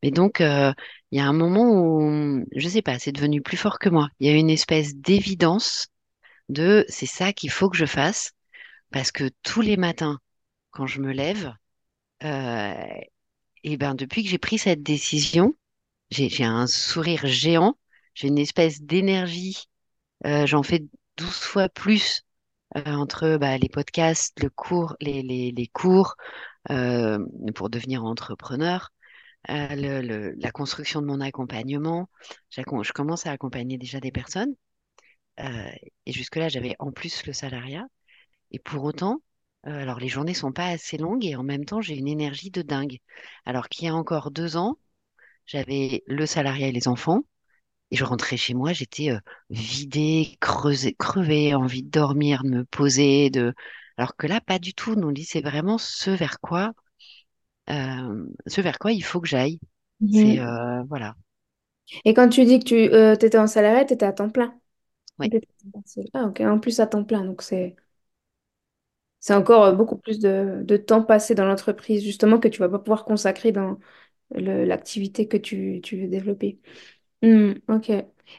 Mais 0.04 0.12
donc, 0.12 0.42
euh, 0.42 0.74
il 1.12 1.18
y 1.20 1.22
a 1.22 1.28
un 1.28 1.34
moment 1.34 1.72
où, 1.74 2.46
je 2.56 2.70
sais 2.70 2.82
pas, 2.82 3.00
c'est 3.00 3.12
devenu 3.12 3.42
plus 3.42 3.58
fort 3.58 3.80
que 3.80 3.90
moi. 3.90 4.10
Il 4.20 4.28
y 4.28 4.32
a 4.32 4.36
une 4.38 4.50
espèce 4.50 4.96
d'évidence 4.96 5.88
de 6.50 6.86
c'est 6.90 7.06
ça 7.08 7.34
qu'il 7.34 7.52
faut 7.52 7.70
que 7.70 7.78
je 7.78 7.86
fasse 7.86 8.34
parce 8.92 9.12
que 9.12 9.30
tous 9.44 9.62
les 9.62 9.78
matins, 9.78 10.20
quand 10.72 10.88
je 10.88 11.02
me 11.02 11.14
lève, 11.14 11.54
euh, 12.24 12.74
et 13.64 13.78
ben 13.78 13.96
depuis 13.96 14.24
que 14.24 14.30
j'ai 14.30 14.38
pris 14.38 14.58
cette 14.58 14.84
décision, 14.84 15.56
j'ai 16.12 16.44
un 16.46 16.68
sourire 16.68 17.26
géant, 17.28 17.78
j'ai 18.16 18.28
une 18.30 18.40
espèce 18.40 18.82
d'énergie. 18.82 19.66
euh, 20.26 20.46
j'en 20.48 20.64
fais 20.64 20.86
12 21.18 21.36
fois 21.42 21.70
plus 21.70 22.24
entre 22.76 23.38
bah, 23.38 23.58
les 23.58 23.70
podcasts, 23.70 24.40
le 24.42 24.50
cours, 24.50 24.96
les, 25.02 25.22
les, 25.24 25.68
cours 25.68 26.16
euh, 26.72 27.20
pour 27.56 27.70
devenir 27.70 28.04
entrepreneur, 28.06 28.92
euh, 29.50 30.34
la 30.40 30.52
construction 30.52 31.02
de 31.02 31.08
mon 31.08 31.22
accompagnement. 31.22 32.10
Je 32.52 32.64
commence 32.94 33.28
à 33.28 33.32
accompagner 33.32 33.78
déjà 33.78 34.00
des 34.00 34.12
personnes. 34.12 34.56
euh, 35.40 35.72
et 36.06 36.12
jusque-là, 36.12 36.50
j'avais 36.50 36.76
en 36.80 36.92
plus 36.92 37.26
le 37.26 37.34
salariat. 37.34 37.88
Et 38.52 38.60
pour 38.60 38.84
autant, 38.86 39.22
euh, 39.68 39.72
alors 39.82 40.00
les 40.00 40.10
journées 40.10 40.34
sont 40.36 40.52
pas 40.54 40.68
assez 40.68 40.98
longues 40.98 41.26
et 41.26 41.36
en 41.36 41.44
même 41.44 41.66
temps, 41.66 41.82
j'ai 41.82 41.98
une 41.98 42.08
énergie 42.08 42.52
de 42.52 42.62
dingue. 42.62 43.00
Alors 43.46 43.70
qu'il 43.70 43.86
y 43.88 43.90
a 43.90 43.96
encore 43.96 44.32
deux 44.32 44.58
ans, 44.58 44.78
j'avais 45.48 46.04
le 46.08 46.26
salariat 46.28 46.68
et 46.70 46.72
les 46.74 46.88
enfants. 46.90 47.24
Et 47.92 47.96
je 47.98 48.04
rentrais 48.06 48.38
chez 48.38 48.54
moi, 48.54 48.74
j'étais 48.74 49.12
euh, 49.12 49.20
vidée, 49.50 50.38
creusée, 50.42 50.94
crevée, 50.96 51.56
envie 51.56 51.84
de 51.84 51.90
dormir, 51.90 52.44
de 52.44 52.50
me 52.50 52.66
poser, 52.66 53.30
de... 53.30 53.54
Alors 53.98 54.16
que 54.16 54.28
là, 54.28 54.42
pas 54.42 54.60
du 54.60 54.74
tout. 54.74 54.96
Non, 54.96 55.12
dit, 55.12 55.26
c'est 55.26 55.42
vraiment 55.42 55.78
ce 55.78 56.12
vers 56.12 56.40
quoi, 56.40 56.74
euh, 57.70 58.26
ce 58.48 58.62
vers 58.62 58.80
quoi 58.80 58.92
il 58.94 59.04
faut 59.04 59.22
que 59.22 59.28
j'aille. 59.28 59.60
C'est 60.10 60.40
Mhm. 60.40 60.40
euh, 60.40 60.84
voilà. 60.90 61.16
Et 62.06 62.14
quand 62.14 62.30
tu 62.30 62.46
dis 62.46 62.60
que 62.60 62.66
tu 63.16 63.26
étais 63.26 63.38
en 63.38 63.48
salarié, 63.48 63.86
tu 63.86 63.94
étais 63.94 64.06
à 64.06 64.14
temps 64.14 64.30
plein? 64.30 64.60
Ou 65.24 65.30
Ouais, 65.30 65.30
t'étais 65.30 65.48
à 65.50 65.64
temps 65.64 65.72
partiel 65.82 66.08
Ah, 66.14 66.26
ok. 66.26 66.42
En 66.42 66.60
plus, 66.60 66.80
à 66.82 66.88
temps 66.88 67.04
plein. 67.06 67.26
Donc, 67.26 67.42
c'est 67.42 67.76
c'est 69.20 69.34
encore 69.34 69.76
beaucoup 69.76 69.98
plus 69.98 70.20
de, 70.20 70.62
de 70.64 70.78
temps 70.78 71.04
passé 71.04 71.36
dans 71.36 71.46
l'entreprise, 71.46 72.04
justement, 72.04 72.40
que 72.40 72.48
tu 72.48 72.60
vas 72.60 72.70
pas 72.70 72.80
pouvoir 72.80 73.04
consacrer 73.06 73.52
dans 73.52 73.78
l'activité 74.32 75.28
que 75.28 75.38
tu, 75.38 75.82
tu 75.84 76.02
veux 76.02 76.08
développer. 76.08 76.62
Hmm, 77.22 77.54
ok. 77.68 77.90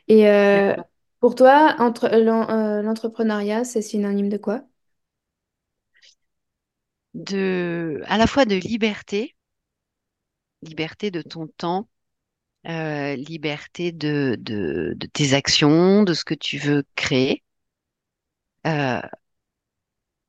Et 0.08 0.28
euh, 0.28 0.74
pour 1.20 1.34
toi, 1.34 1.74
entre 1.78 2.08
l'en- 2.08 2.48
euh, 2.50 2.82
l'entrepreneuriat, 2.82 3.64
c'est 3.64 3.82
synonyme 3.82 4.28
de 4.28 4.38
quoi? 4.38 4.62
De, 7.14 8.02
à 8.06 8.18
la 8.18 8.26
fois 8.26 8.44
de 8.46 8.56
liberté, 8.56 9.36
liberté 10.62 11.10
de 11.10 11.20
ton 11.22 11.46
temps, 11.48 11.88
euh, 12.68 13.16
liberté 13.16 13.92
de, 13.92 14.36
de, 14.40 14.94
de 14.96 15.06
tes 15.08 15.34
actions, 15.34 16.02
de 16.04 16.14
ce 16.14 16.24
que 16.24 16.34
tu 16.34 16.58
veux 16.58 16.84
créer. 16.96 17.42
Euh, 18.66 19.00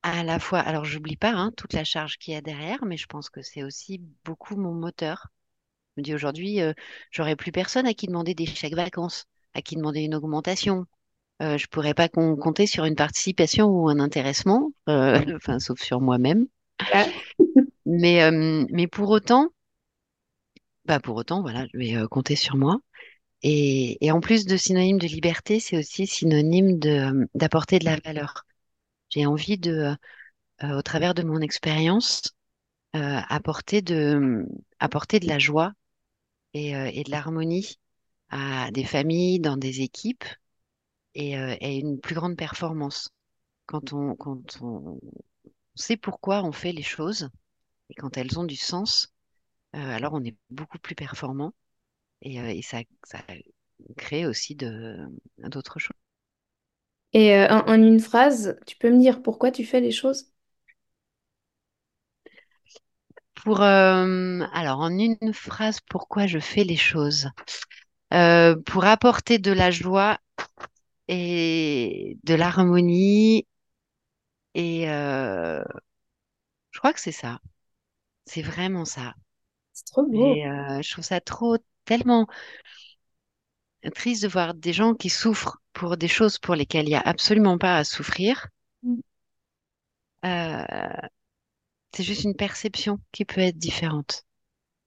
à 0.03 0.23
la 0.23 0.37
fois, 0.37 0.59
alors 0.59 0.85
j'oublie 0.85 1.17
pas 1.17 1.31
hein, 1.31 1.51
toute 1.57 1.73
la 1.73 1.83
charge 1.83 2.17
qu'il 2.19 2.33
y 2.35 2.37
a 2.37 2.41
derrière, 2.41 2.85
mais 2.85 2.97
je 2.97 3.07
pense 3.07 3.31
que 3.31 3.41
c'est 3.41 3.63
aussi 3.63 3.97
beaucoup 4.23 4.55
mon 4.55 4.73
moteur. 4.75 5.29
Me 6.01 6.05
dis 6.05 6.15
aujourd'hui, 6.15 6.61
euh, 6.61 6.73
j'aurais 7.11 7.35
plus 7.35 7.51
personne 7.51 7.85
à 7.87 7.93
qui 7.93 8.07
demander 8.07 8.33
des 8.35 8.45
chèques 8.47 8.75
vacances, 8.75 9.25
à 9.53 9.61
qui 9.61 9.75
demander 9.75 10.01
une 10.01 10.15
augmentation. 10.15 10.85
Euh, 11.43 11.57
je 11.57 11.67
pourrais 11.67 11.93
pas 11.95 12.09
com- 12.09 12.37
compter 12.39 12.67
sur 12.67 12.85
une 12.85 12.95
participation 12.95 13.67
ou 13.67 13.89
un 13.89 13.99
intéressement, 13.99 14.71
euh, 14.89 15.19
enfin 15.37 15.59
sauf 15.59 15.81
sur 15.81 16.01
moi-même. 16.01 16.47
Mais 17.85 18.23
euh, 18.23 18.65
mais 18.71 18.87
pour 18.87 19.09
autant, 19.11 19.49
bah 20.85 20.99
pour 20.99 21.15
autant, 21.15 21.41
voilà, 21.41 21.65
je 21.73 21.77
vais 21.77 21.95
euh, 21.95 22.07
compter 22.07 22.35
sur 22.35 22.57
moi. 22.57 22.79
Et, 23.43 24.05
et 24.05 24.11
en 24.11 24.21
plus 24.21 24.45
de 24.45 24.57
synonyme 24.57 24.99
de 24.99 25.07
liberté, 25.07 25.59
c'est 25.61 25.77
aussi 25.77 26.07
synonyme 26.07 26.79
de 26.79 27.29
d'apporter 27.35 27.79
de 27.79 27.85
la 27.85 27.97
valeur. 28.05 28.45
J'ai 29.09 29.25
envie 29.27 29.57
de, 29.59 29.95
euh, 30.63 30.77
au 30.77 30.81
travers 30.83 31.13
de 31.15 31.23
mon 31.23 31.41
expérience, 31.41 32.23
euh, 32.95 33.19
apporter 33.29 33.81
de 33.83 34.45
apporter 34.79 35.19
de 35.19 35.27
la 35.27 35.39
joie 35.39 35.73
et, 36.53 36.75
euh, 36.75 36.89
et 36.93 37.03
de 37.03 37.11
l'harmonie 37.11 37.79
à 38.29 38.71
des 38.71 38.85
familles, 38.85 39.39
dans 39.39 39.57
des 39.57 39.81
équipes 39.81 40.25
et, 41.15 41.37
euh, 41.37 41.55
et 41.61 41.77
une 41.79 41.99
plus 41.99 42.15
grande 42.15 42.37
performance. 42.37 43.09
Quand 43.67 43.93
on, 43.93 44.15
quand 44.15 44.41
on 44.61 44.99
sait 45.75 45.97
pourquoi 45.97 46.43
on 46.43 46.51
fait 46.53 46.71
les 46.73 46.83
choses 46.83 47.29
et 47.89 47.95
quand 47.95 48.17
elles 48.17 48.39
ont 48.39 48.45
du 48.45 48.55
sens, 48.57 49.09
euh, 49.75 49.79
alors 49.79 50.13
on 50.15 50.23
est 50.25 50.35
beaucoup 50.51 50.79
plus 50.79 50.95
performant 50.95 51.53
et, 52.23 52.41
euh, 52.41 52.47
et 52.49 52.61
ça, 52.63 52.79
ça 53.05 53.19
crée 53.97 54.25
aussi 54.27 54.55
d'autres 54.55 55.79
choses. 55.79 55.97
Et 57.13 57.33
euh, 57.35 57.47
en, 57.49 57.69
en 57.69 57.81
une 57.81 57.99
phrase, 58.01 58.57
tu 58.67 58.75
peux 58.77 58.89
me 58.91 58.99
dire 58.99 59.21
pourquoi 59.21 59.51
tu 59.51 59.63
fais 59.65 59.79
les 59.81 59.91
choses? 59.91 60.30
Pour, 63.43 63.61
euh, 63.61 64.41
alors, 64.53 64.79
en 64.79 64.97
une 64.97 65.33
phrase, 65.33 65.79
pourquoi 65.89 66.27
je 66.27 66.39
fais 66.39 66.63
les 66.63 66.77
choses? 66.77 67.29
Euh, 68.13 68.55
pour 68.65 68.85
apporter 68.85 69.39
de 69.39 69.51
la 69.51 69.71
joie 69.71 70.19
et 71.07 72.17
de 72.23 72.35
l'harmonie 72.35 73.47
et 74.53 74.89
euh, 74.89 75.63
je 76.71 76.79
crois 76.79 76.93
que 76.93 76.99
c'est 76.99 77.11
ça. 77.11 77.39
C'est 78.25 78.41
vraiment 78.41 78.85
ça. 78.85 79.13
C'est 79.73 79.85
trop 79.85 80.03
beau. 80.05 80.35
Et 80.35 80.47
euh, 80.47 80.81
je 80.81 80.91
trouve 80.91 81.03
ça 81.03 81.21
trop 81.21 81.57
tellement 81.85 82.27
triste 83.93 84.23
de 84.23 84.27
voir 84.27 84.53
des 84.55 84.73
gens 84.73 84.95
qui 84.95 85.09
souffrent 85.09 85.57
pour 85.73 85.95
des 85.97 86.07
choses 86.07 86.39
pour 86.39 86.55
lesquelles 86.55 86.85
il 86.85 86.89
n'y 86.89 86.95
a 86.95 87.01
absolument 87.01 87.57
pas 87.57 87.77
à 87.77 87.83
souffrir. 87.83 88.47
Mm. 88.83 89.01
Euh, 90.25 90.65
c'est 91.93 92.03
juste 92.03 92.23
une 92.25 92.35
perception 92.35 92.99
qui 93.13 93.25
peut 93.25 93.41
être 93.41 93.57
différente. 93.57 94.25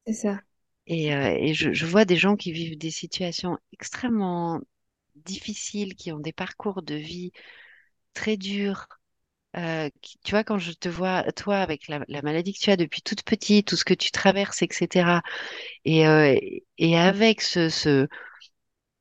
C'est 0.07 0.13
ça. 0.15 0.41
Et, 0.87 1.15
euh, 1.15 1.35
et 1.39 1.55
je, 1.55 1.73
je 1.73 1.87
vois 1.87 2.05
des 2.05 2.17
gens 2.17 2.37
qui 2.37 2.53
vivent 2.53 2.77
des 2.79 2.91
situations 2.91 3.59
extrêmement 3.73 4.61
difficiles, 5.17 5.95
qui 5.95 6.13
ont 6.13 6.19
des 6.21 6.33
parcours 6.33 6.83
de 6.83 6.95
vie 6.95 7.33
très 8.15 8.37
durs. 8.39 8.89
Euh, 9.57 9.91
qui- 10.03 10.19
tu 10.25 10.33
vois, 10.33 10.45
quand 10.45 10.59
je 10.59 10.73
te 10.73 10.89
vois, 10.89 11.25
toi, 11.33 11.59
avec 11.59 11.89
la, 11.89 12.05
la 12.09 12.23
maladie 12.23 12.55
que 12.55 12.61
tu 12.61 12.71
as 12.71 12.77
depuis 12.79 13.03
toute 13.03 13.25
petite, 13.25 13.69
tout 13.69 13.77
ce 13.77 13.85
que 13.87 13.95
tu 13.95 14.11
traverses, 14.13 14.63
etc. 14.63 15.23
Et, 15.87 16.07
euh, 16.09 16.37
et 16.79 16.99
avec 16.99 17.43
ce, 17.43 17.69
ce, 17.71 18.09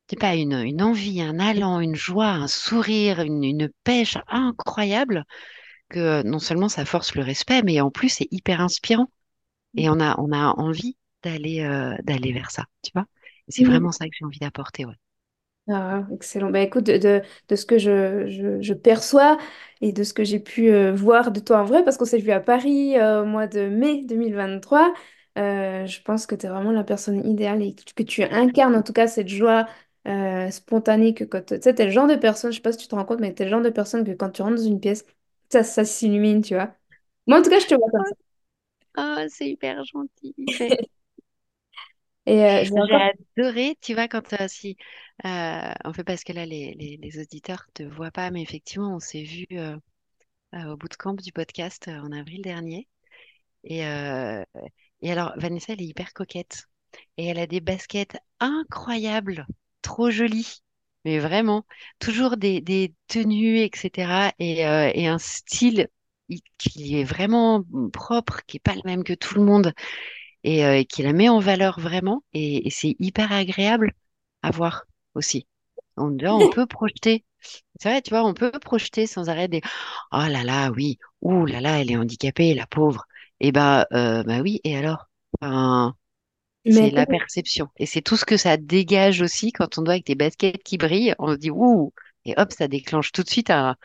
c'est 0.08 0.18
pas 0.18 0.34
une, 0.36 0.52
une 0.54 0.82
envie, 0.82 1.20
un 1.22 1.38
allant, 1.38 1.80
une 1.80 1.94
joie, 1.94 2.28
un 2.28 2.48
sourire, 2.48 3.20
une, 3.20 3.42
une 3.44 3.70
pêche 3.84 4.18
incroyable, 4.28 5.24
que 5.90 6.22
non 6.24 6.38
seulement 6.38 6.68
ça 6.68 6.84
force 6.84 7.14
le 7.14 7.22
respect, 7.22 7.62
mais 7.62 7.80
en 7.80 7.90
plus 7.90 8.08
c'est 8.10 8.28
hyper 8.30 8.60
inspirant. 8.60 9.08
Et 9.76 9.88
on 9.90 10.00
a, 10.00 10.18
on 10.20 10.32
a 10.32 10.48
envie 10.58 10.96
d'aller 11.24 11.62
euh, 11.62 11.96
d'aller 12.04 12.32
vers 12.32 12.50
ça, 12.52 12.66
tu 12.82 12.92
vois? 12.94 13.06
C'est 13.48 13.64
Mm. 13.64 13.66
vraiment 13.66 13.92
ça 13.92 14.06
que 14.06 14.12
j'ai 14.18 14.24
envie 14.26 14.38
d'apporter, 14.40 14.86
ouais. 14.86 14.96
Ah, 15.66 16.06
excellent. 16.12 16.50
Bah, 16.50 16.60
écoute, 16.60 16.84
de, 16.84 16.98
de, 16.98 17.22
de 17.48 17.56
ce 17.56 17.64
que 17.64 17.78
je, 17.78 18.26
je, 18.28 18.60
je 18.60 18.74
perçois 18.74 19.38
et 19.80 19.92
de 19.92 20.04
ce 20.04 20.12
que 20.12 20.22
j'ai 20.22 20.38
pu 20.38 20.70
euh, 20.70 20.92
voir 20.94 21.32
de 21.32 21.40
toi 21.40 21.60
en 21.60 21.64
vrai, 21.64 21.82
parce 21.84 21.96
qu'on 21.96 22.04
s'est 22.04 22.18
vu 22.18 22.32
à 22.32 22.40
Paris 22.40 22.98
euh, 22.98 23.22
au 23.22 23.24
mois 23.24 23.46
de 23.46 23.68
mai 23.68 24.04
2023, 24.04 24.92
euh, 25.38 25.86
je 25.86 26.02
pense 26.02 26.26
que 26.26 26.34
tu 26.34 26.44
es 26.44 26.48
vraiment 26.50 26.70
la 26.70 26.84
personne 26.84 27.26
idéale 27.26 27.62
et 27.62 27.74
que 27.74 28.02
tu 28.02 28.22
incarnes 28.24 28.76
en 28.76 28.82
tout 28.82 28.92
cas 28.92 29.06
cette 29.06 29.28
joie 29.28 29.66
spontanée 30.50 31.14
que 31.14 31.24
quand 31.24 31.40
tu 31.46 31.54
sais, 31.62 31.74
t'es 31.74 31.86
le 31.86 31.90
genre 31.90 32.06
de 32.06 32.14
personne, 32.16 32.50
je 32.52 32.56
sais 32.56 32.62
pas 32.62 32.72
si 32.72 32.78
tu 32.78 32.88
te 32.88 32.94
rends 32.94 33.06
compte, 33.06 33.20
mais 33.20 33.34
tu 33.34 33.40
es 33.42 33.44
le 33.46 33.50
genre 33.50 33.62
de 33.62 33.70
personne 33.70 34.04
que 34.04 34.12
quand 34.12 34.28
tu 34.30 34.42
rentres 34.42 34.56
dans 34.56 34.62
une 34.62 34.78
pièce, 34.80 35.04
ça, 35.50 35.62
ça 35.64 35.84
s'illumine, 35.84 36.42
tu 36.42 36.54
vois. 36.54 36.74
Moi, 37.26 37.38
en 37.38 37.42
tout 37.42 37.50
cas, 37.50 37.60
je 37.60 37.66
te 37.66 37.74
vois 37.74 37.90
comme 37.90 38.04
ça. 38.04 38.14
Ah, 38.96 39.24
c'est 39.28 39.50
hyper 39.50 39.84
gentil. 39.84 40.34
Et 42.26 42.42
euh, 42.44 42.64
j'ai 42.64 42.74
j'ai 42.80 42.80
encore... 42.80 43.02
adoré, 43.36 43.76
tu 43.82 43.94
vois, 43.94 44.08
quand 44.08 44.32
euh, 44.32 44.48
si, 44.48 44.76
euh, 45.26 45.72
en 45.84 45.92
fait, 45.92 46.04
parce 46.04 46.24
que 46.24 46.32
là, 46.32 46.46
les, 46.46 46.74
les, 46.74 46.96
les 46.96 47.18
auditeurs 47.20 47.66
te 47.74 47.82
voient 47.82 48.10
pas, 48.10 48.30
mais 48.30 48.42
effectivement, 48.42 48.94
on 48.96 49.00
s'est 49.00 49.22
vu 49.24 49.46
euh, 49.52 49.76
euh, 50.54 50.72
au 50.72 50.76
bootcamp 50.78 51.14
du 51.14 51.32
podcast 51.32 51.88
euh, 51.88 51.98
en 52.00 52.12
avril 52.12 52.42
dernier. 52.42 52.88
Et, 53.64 53.86
euh, 53.86 54.44
et 55.02 55.12
alors, 55.12 55.34
Vanessa, 55.38 55.74
elle 55.74 55.82
est 55.82 55.86
hyper 55.86 56.12
coquette. 56.14 56.66
Et 57.18 57.26
elle 57.26 57.38
a 57.40 57.46
des 57.48 57.60
baskets 57.60 58.18
incroyables, 58.40 59.46
trop 59.82 60.10
jolies. 60.10 60.60
Mais 61.04 61.18
vraiment, 61.18 61.64
toujours 62.00 62.36
des, 62.36 62.60
des 62.60 62.94
tenues, 63.08 63.58
etc. 63.60 64.32
Et, 64.38 64.66
euh, 64.66 64.90
et 64.94 65.06
un 65.06 65.18
style 65.18 65.88
qui 66.58 66.98
est 66.98 67.04
vraiment 67.04 67.64
propre, 67.92 68.40
qui 68.46 68.56
est 68.58 68.60
pas 68.60 68.74
le 68.74 68.82
même 68.84 69.04
que 69.04 69.12
tout 69.12 69.34
le 69.36 69.44
monde 69.44 69.72
et, 70.44 70.64
euh, 70.66 70.78
et 70.78 70.84
qui 70.86 71.02
la 71.02 71.12
met 71.12 71.28
en 71.28 71.40
valeur 71.40 71.80
vraiment. 71.80 72.24
Et, 72.32 72.66
et 72.66 72.70
c'est 72.70 72.96
hyper 73.00 73.32
agréable 73.32 73.92
à 74.42 74.50
voir 74.50 74.84
aussi. 75.14 75.46
On, 75.96 76.08
là, 76.10 76.36
on 76.36 76.48
peut 76.48 76.66
projeter. 76.66 77.24
C'est 77.80 77.88
vrai, 77.90 78.02
tu 78.02 78.10
vois, 78.10 78.24
on 78.24 78.34
peut 78.34 78.52
projeter 78.52 79.06
sans 79.06 79.28
arrêt 79.30 79.48
des 79.48 79.62
Oh 80.12 80.18
là 80.28 80.44
là, 80.44 80.70
oui, 80.72 80.98
ouh 81.22 81.46
là 81.46 81.60
là, 81.60 81.80
elle 81.80 81.90
est 81.90 81.96
handicapée, 81.96 82.54
la 82.54 82.66
pauvre. 82.66 83.04
Et 83.40 83.52
bah, 83.52 83.86
euh, 83.92 84.22
bah 84.24 84.40
oui, 84.42 84.60
et 84.64 84.76
alors? 84.76 85.06
C'est 86.68 86.90
la 86.90 87.06
perception. 87.06 87.68
Et 87.78 87.86
c'est 87.86 88.02
tout 88.02 88.16
ce 88.18 88.24
que 88.26 88.36
ça 88.36 88.56
dégage 88.58 89.22
aussi 89.22 89.50
quand 89.52 89.78
on 89.78 89.82
doit 89.82 89.94
avec 89.94 90.06
des 90.06 90.14
baskets 90.14 90.62
qui 90.62 90.76
brillent. 90.78 91.14
On 91.18 91.28
se 91.32 91.36
dit, 91.38 91.50
ouh, 91.50 91.92
et 92.26 92.34
hop, 92.38 92.52
ça 92.52 92.68
déclenche 92.68 93.12
tout 93.12 93.22
de 93.22 93.28
suite 93.30 93.50
un, 93.50 93.76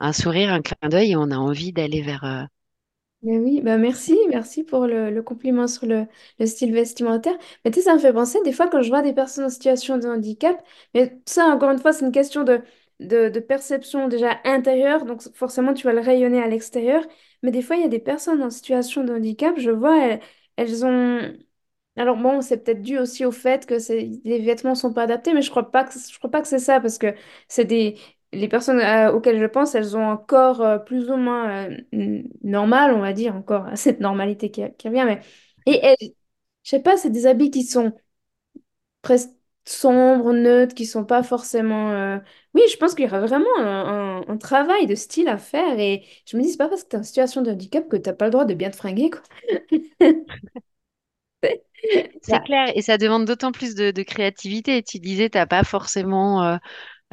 un 0.00 0.12
sourire, 0.14 0.52
un 0.52 0.62
clin 0.62 0.88
d'œil 0.90 1.12
et 1.12 1.16
on 1.16 1.30
a 1.32 1.36
envie 1.36 1.72
d'aller 1.72 2.02
vers. 2.02 2.24
euh, 2.24 2.44
Mais 3.22 3.38
oui, 3.38 3.60
bah 3.62 3.78
merci, 3.78 4.16
merci 4.28 4.62
pour 4.62 4.86
le, 4.86 5.10
le 5.10 5.22
compliment 5.22 5.66
sur 5.66 5.86
le, 5.86 6.06
le 6.38 6.46
style 6.46 6.72
vestimentaire. 6.72 7.34
Mais 7.64 7.70
tu 7.70 7.78
sais, 7.80 7.84
ça 7.86 7.94
me 7.94 7.98
fait 7.98 8.12
penser 8.12 8.38
des 8.44 8.52
fois 8.52 8.68
quand 8.68 8.82
je 8.82 8.88
vois 8.88 9.02
des 9.02 9.14
personnes 9.14 9.46
en 9.46 9.48
situation 9.48 9.98
de 9.98 10.06
handicap, 10.06 10.62
mais 10.94 11.18
ça, 11.26 11.46
encore 11.46 11.70
une 11.70 11.78
fois, 11.78 11.92
c'est 11.92 12.04
une 12.04 12.12
question 12.12 12.44
de, 12.44 12.60
de, 13.00 13.28
de 13.30 13.40
perception 13.40 14.06
déjà 14.08 14.38
intérieure, 14.44 15.06
donc 15.06 15.22
forcément 15.34 15.72
tu 15.74 15.86
vas 15.86 15.92
le 15.94 16.00
rayonner 16.00 16.40
à 16.42 16.46
l'extérieur. 16.48 17.02
Mais 17.42 17.50
des 17.50 17.62
fois, 17.62 17.76
il 17.76 17.82
y 17.82 17.84
a 17.84 17.88
des 17.88 17.98
personnes 17.98 18.42
en 18.42 18.50
situation 18.50 19.02
de 19.02 19.14
handicap, 19.14 19.58
je 19.58 19.70
vois, 19.70 19.98
elles, 20.06 20.20
elles 20.56 20.84
ont... 20.84 21.20
Alors 21.96 22.16
bon, 22.18 22.42
c'est 22.42 22.58
peut-être 22.62 22.82
dû 22.82 22.98
aussi 22.98 23.24
au 23.24 23.32
fait 23.32 23.64
que 23.66 23.74
les 24.24 24.38
vêtements 24.40 24.74
sont 24.74 24.92
pas 24.92 25.02
adaptés, 25.04 25.32
mais 25.32 25.40
je 25.42 25.50
crois 25.50 25.70
pas 25.70 25.84
que, 25.84 25.92
je 25.98 26.18
crois 26.18 26.30
pas 26.30 26.42
que 26.42 26.48
c'est 26.48 26.58
ça, 26.58 26.78
parce 26.80 26.98
que 26.98 27.14
c'est 27.48 27.64
des, 27.64 27.98
les 28.32 28.48
personnes 28.48 28.80
euh, 28.80 29.10
auxquelles 29.12 29.38
je 29.40 29.46
pense, 29.46 29.74
elles 29.74 29.96
ont 29.96 30.10
un 30.10 30.16
corps 30.18 30.60
euh, 30.60 30.78
plus 30.78 31.10
ou 31.10 31.16
moins 31.16 31.70
euh, 31.94 32.22
normal, 32.42 32.92
on 32.92 33.00
va 33.00 33.14
dire, 33.14 33.34
encore 33.34 33.66
cette 33.76 34.00
normalité 34.00 34.50
qui, 34.50 34.62
revient. 34.64 35.04
Mais... 35.06 35.20
Et 35.66 35.80
elles, 35.82 35.96
je 36.64 36.70
sais 36.70 36.80
pas, 36.82 36.96
c'est 36.98 37.10
des 37.10 37.26
habits 37.26 37.50
qui 37.50 37.64
sont 37.64 37.92
presque 39.02 39.30
sombres, 39.64 40.32
neutres, 40.32 40.74
qui 40.74 40.86
sont 40.86 41.04
pas 41.04 41.22
forcément... 41.22 42.18
Oui, 42.54 42.62
je 42.70 42.76
pense 42.76 42.94
qu'il 42.94 43.04
y 43.04 43.08
aura 43.08 43.20
vraiment 43.20 43.46
un, 43.58 44.22
un- 44.28 44.36
travail 44.38 44.86
de 44.86 44.94
style 44.94 45.28
à 45.28 45.38
faire. 45.38 45.78
Et 45.78 46.04
je 46.26 46.36
me 46.36 46.42
dis, 46.42 46.50
c'est 46.50 46.56
pas 46.58 46.68
parce 46.68 46.84
que 46.84 46.88
tu 46.90 46.96
es 46.96 46.98
en 47.00 47.02
situation 47.02 47.42
de 47.42 47.50
handicap 47.50 47.88
que 47.88 47.96
tu 47.96 48.08
n'as 48.08 48.14
pas 48.14 48.26
le 48.26 48.30
droit 48.30 48.44
de 48.44 48.54
bien 48.54 48.70
te 48.70 48.76
fringuer, 48.76 49.10
quoi. 49.10 49.22
C'est 52.22 52.40
Bah, 52.40 52.44
clair. 52.44 52.72
Et 52.76 52.82
ça 52.82 52.98
demande 52.98 53.24
d'autant 53.26 53.52
plus 53.52 53.74
de, 53.74 53.90
de 53.90 54.02
créativité. 54.02 54.82
Tu 54.82 54.98
disais, 54.98 55.30
t'as 55.30 55.46
pas 55.46 55.64
forcément 55.64 56.42
euh, 56.44 56.56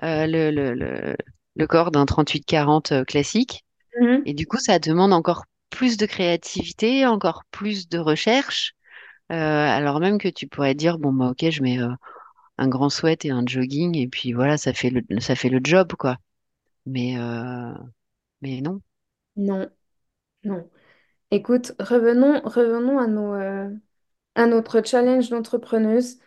euh, 0.03 0.27
le, 0.27 0.51
le, 0.51 0.74
le, 0.75 1.17
le 1.55 1.67
corps 1.67 1.91
d'un 1.91 2.05
38-40 2.05 2.91
euh, 2.93 3.05
classique. 3.05 3.65
mhm. 4.00 4.25
Et 4.25 4.34
du 4.36 4.48
coup, 4.48 4.60
ça 4.60 4.79
demande 4.79 5.13
encore 5.13 5.46
plus 5.72 5.98
de 5.98 6.05
créativité, 6.05 7.05
encore 7.08 7.43
plus 7.51 7.89
de 7.89 8.00
recherche. 8.00 8.74
Euh, 9.32 9.36
alors 9.36 10.00
même 10.01 10.20
que 10.20 10.27
tu 10.29 10.48
pourrais 10.48 10.75
dire, 10.75 11.00
bon, 11.00 11.13
bah, 11.13 11.29
ok, 11.32 11.50
je 11.51 11.63
mets 11.63 11.79
un 12.58 12.67
grand 12.70 12.89
sweat 12.89 13.25
et 13.25 13.32
un 13.32 13.46
jogging, 13.48 13.98
et 13.98 14.08
puis 14.08 14.34
voilà, 14.34 14.58
ça 14.58 14.74
fait 14.74 14.89
le, 14.91 15.03
ça 15.22 15.36
fait 15.36 15.50
le 15.50 15.62
job, 15.63 15.93
quoi. 16.00 16.17
Mais, 16.86 17.15
mais 18.41 18.62
non. 18.62 18.82
Non, 19.36 19.70
non. 20.46 20.70
Écoute, 21.32 21.74
revenons, 21.79 22.41
revenons 22.46 23.00
à 23.00 23.08
nos, 23.08 23.34
à 24.36 24.46
notre 24.48 24.82
challenge 24.86 25.30
d'entrepreneuse. 25.30 26.20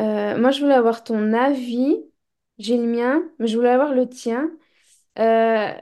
Euh, 0.00 0.38
moi, 0.38 0.50
je 0.50 0.60
voulais 0.62 0.74
avoir 0.74 1.04
ton 1.04 1.32
avis. 1.32 1.96
J'ai 2.58 2.76
le 2.78 2.86
mien, 2.86 3.22
mais 3.38 3.46
je 3.46 3.56
voulais 3.56 3.70
avoir 3.70 3.94
le 3.94 4.08
tien. 4.08 4.50
Euh, 5.18 5.72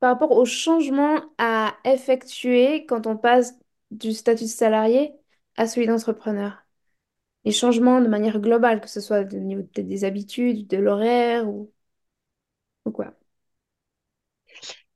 par 0.00 0.12
rapport 0.12 0.32
aux 0.32 0.44
changements 0.46 1.20
à 1.38 1.74
effectuer 1.84 2.86
quand 2.86 3.06
on 3.06 3.16
passe 3.16 3.54
du 3.90 4.12
statut 4.12 4.44
de 4.44 4.48
salarié 4.48 5.14
à 5.56 5.66
celui 5.66 5.86
d'entrepreneur. 5.86 6.64
Les 7.44 7.52
changements 7.52 8.00
de 8.00 8.08
manière 8.08 8.40
globale, 8.40 8.80
que 8.80 8.88
ce 8.88 9.00
soit 9.00 9.20
au 9.34 9.36
niveau 9.38 9.62
des 9.74 10.04
habitudes, 10.04 10.66
de 10.68 10.78
l'horaire 10.78 11.48
ou, 11.48 11.72
ou 12.84 12.90
quoi. 12.92 13.14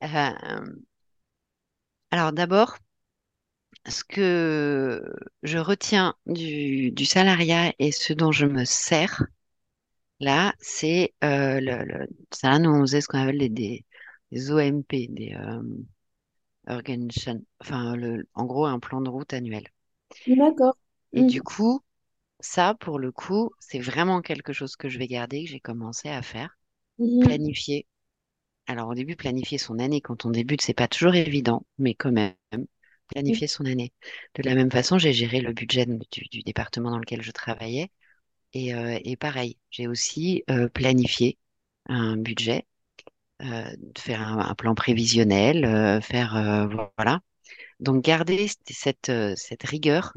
Euh, 0.03 0.85
alors 2.11 2.31
d'abord, 2.33 2.77
ce 3.87 4.03
que 4.03 5.03
je 5.43 5.57
retiens 5.57 6.15
du, 6.25 6.91
du 6.91 7.05
salariat 7.05 7.73
et 7.79 7.91
ce 7.91 8.13
dont 8.13 8.31
je 8.31 8.45
me 8.45 8.65
sers, 8.65 9.23
là, 10.19 10.53
c'est 10.59 11.13
euh, 11.23 11.59
le, 11.61 11.85
le- 11.85 12.07
ça, 12.31 12.59
nous, 12.59 12.71
on 12.71 12.81
faisait 12.81 13.01
ce 13.01 13.07
qu'on 13.07 13.19
appelle 13.21 13.39
des, 13.39 13.49
des, 13.49 13.85
des 14.31 14.51
OMP, 14.51 15.07
des 15.09 15.33
euh, 15.35 15.61
Organization- 16.67 17.43
enfin, 17.59 17.95
le, 17.95 18.27
en 18.35 18.45
gros, 18.45 18.65
un 18.67 18.79
plan 18.79 19.01
de 19.01 19.09
route 19.09 19.33
annuel. 19.33 19.63
D'accord. 20.27 20.77
Et 21.13 21.23
Mhm. 21.23 21.25
du 21.25 21.41
coup, 21.41 21.81
ça, 22.41 22.75
pour 22.75 22.99
le 22.99 23.11
coup, 23.11 23.51
c'est 23.59 23.79
vraiment 23.79 24.21
quelque 24.21 24.53
chose 24.53 24.75
que 24.77 24.89
je 24.89 24.99
vais 24.99 25.07
garder, 25.07 25.43
que 25.45 25.51
j'ai 25.51 25.59
commencé 25.61 26.09
à 26.09 26.21
faire, 26.23 26.57
Mhm. 26.97 27.37
planifier. 27.37 27.87
Alors, 28.67 28.89
au 28.89 28.95
début, 28.95 29.15
planifier 29.17 29.57
son 29.59 29.79
année, 29.79 30.01
quand 30.01 30.25
on 30.25 30.31
débute, 30.31 30.61
c'est 30.61 30.73
pas 30.75 30.87
toujours 30.89 31.15
évident, 31.15 31.65
mais 31.79 31.95
quand 31.95 32.11
même, 32.13 32.35
planifier 33.07 33.47
son 33.47 33.65
année. 33.65 33.93
De 34.35 34.43
la 34.43 34.55
même 34.55 34.71
façon, 34.71 34.97
j'ai 34.99 35.13
géré 35.13 35.41
le 35.41 35.53
budget 35.53 35.85
du, 35.85 36.23
du 36.31 36.41
département 36.43 36.91
dans 36.91 36.99
lequel 36.99 37.21
je 37.21 37.31
travaillais. 37.31 37.91
Et, 38.53 38.75
euh, 38.75 38.99
et 39.05 39.15
pareil, 39.17 39.57
j'ai 39.71 39.87
aussi 39.87 40.43
euh, 40.49 40.69
planifié 40.69 41.37
un 41.87 42.17
budget, 42.17 42.65
euh, 43.43 43.65
faire 43.97 44.21
un, 44.21 44.39
un 44.39 44.55
plan 44.55 44.75
prévisionnel, 44.75 45.65
euh, 45.65 46.01
faire, 46.01 46.35
euh, 46.37 46.67
voilà. 46.97 47.21
Donc, 47.81 48.03
garder 48.03 48.47
cette, 48.47 48.69
cette, 48.73 49.09
euh, 49.09 49.35
rigueur 49.65 50.13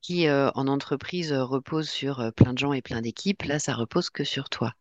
qui, 0.00 0.26
euh, 0.28 0.50
en 0.54 0.66
entreprise, 0.68 1.32
repose 1.32 1.88
sur 1.88 2.32
plein 2.36 2.52
de 2.52 2.58
gens 2.58 2.72
et 2.72 2.82
plein 2.82 3.00
d'équipes. 3.00 3.42
Là, 3.44 3.58
ça 3.58 3.74
repose 3.74 4.10
que 4.10 4.24
sur 4.24 4.48
toi. 4.48 4.74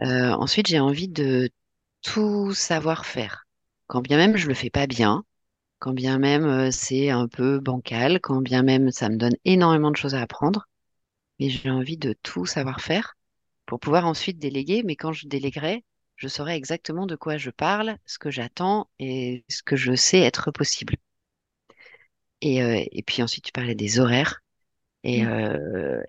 Ensuite, 0.00 0.68
j'ai 0.68 0.80
envie 0.80 1.08
de 1.08 1.50
tout 2.02 2.54
savoir 2.54 3.06
faire. 3.06 3.46
Quand 3.86 4.00
bien 4.02 4.16
même 4.18 4.36
je 4.36 4.48
le 4.48 4.54
fais 4.54 4.70
pas 4.70 4.86
bien, 4.86 5.24
quand 5.78 5.92
bien 5.92 6.18
même 6.18 6.44
euh, 6.46 6.70
c'est 6.70 7.10
un 7.10 7.28
peu 7.28 7.60
bancal, 7.60 8.20
quand 8.20 8.40
bien 8.42 8.62
même 8.62 8.90
ça 8.92 9.08
me 9.08 9.16
donne 9.16 9.34
énormément 9.44 9.90
de 9.90 9.96
choses 9.96 10.14
à 10.14 10.22
apprendre, 10.22 10.68
mais 11.40 11.50
j'ai 11.50 11.70
envie 11.70 11.98
de 11.98 12.14
tout 12.22 12.46
savoir 12.46 12.80
faire 12.82 13.16
pour 13.66 13.80
pouvoir 13.80 14.06
ensuite 14.06 14.38
déléguer. 14.38 14.82
Mais 14.84 14.96
quand 14.96 15.12
je 15.12 15.28
déléguerai, 15.28 15.84
je 16.16 16.28
saurai 16.28 16.56
exactement 16.56 17.06
de 17.06 17.16
quoi 17.16 17.38
je 17.38 17.50
parle, 17.50 17.98
ce 18.06 18.18
que 18.18 18.30
j'attends 18.30 18.90
et 19.00 19.44
ce 19.48 19.62
que 19.64 19.76
je 19.76 19.94
sais 19.96 20.20
être 20.20 20.50
possible. 20.52 20.96
Et, 22.40 22.62
euh, 22.62 22.82
et 22.92 23.02
puis 23.02 23.22
ensuite, 23.22 23.44
tu 23.44 23.52
parlais 23.52 23.74
des 23.74 23.98
horaires. 24.00 24.40
Et, 25.04 25.24
Mhm. 25.24 25.26
euh, 25.26 26.02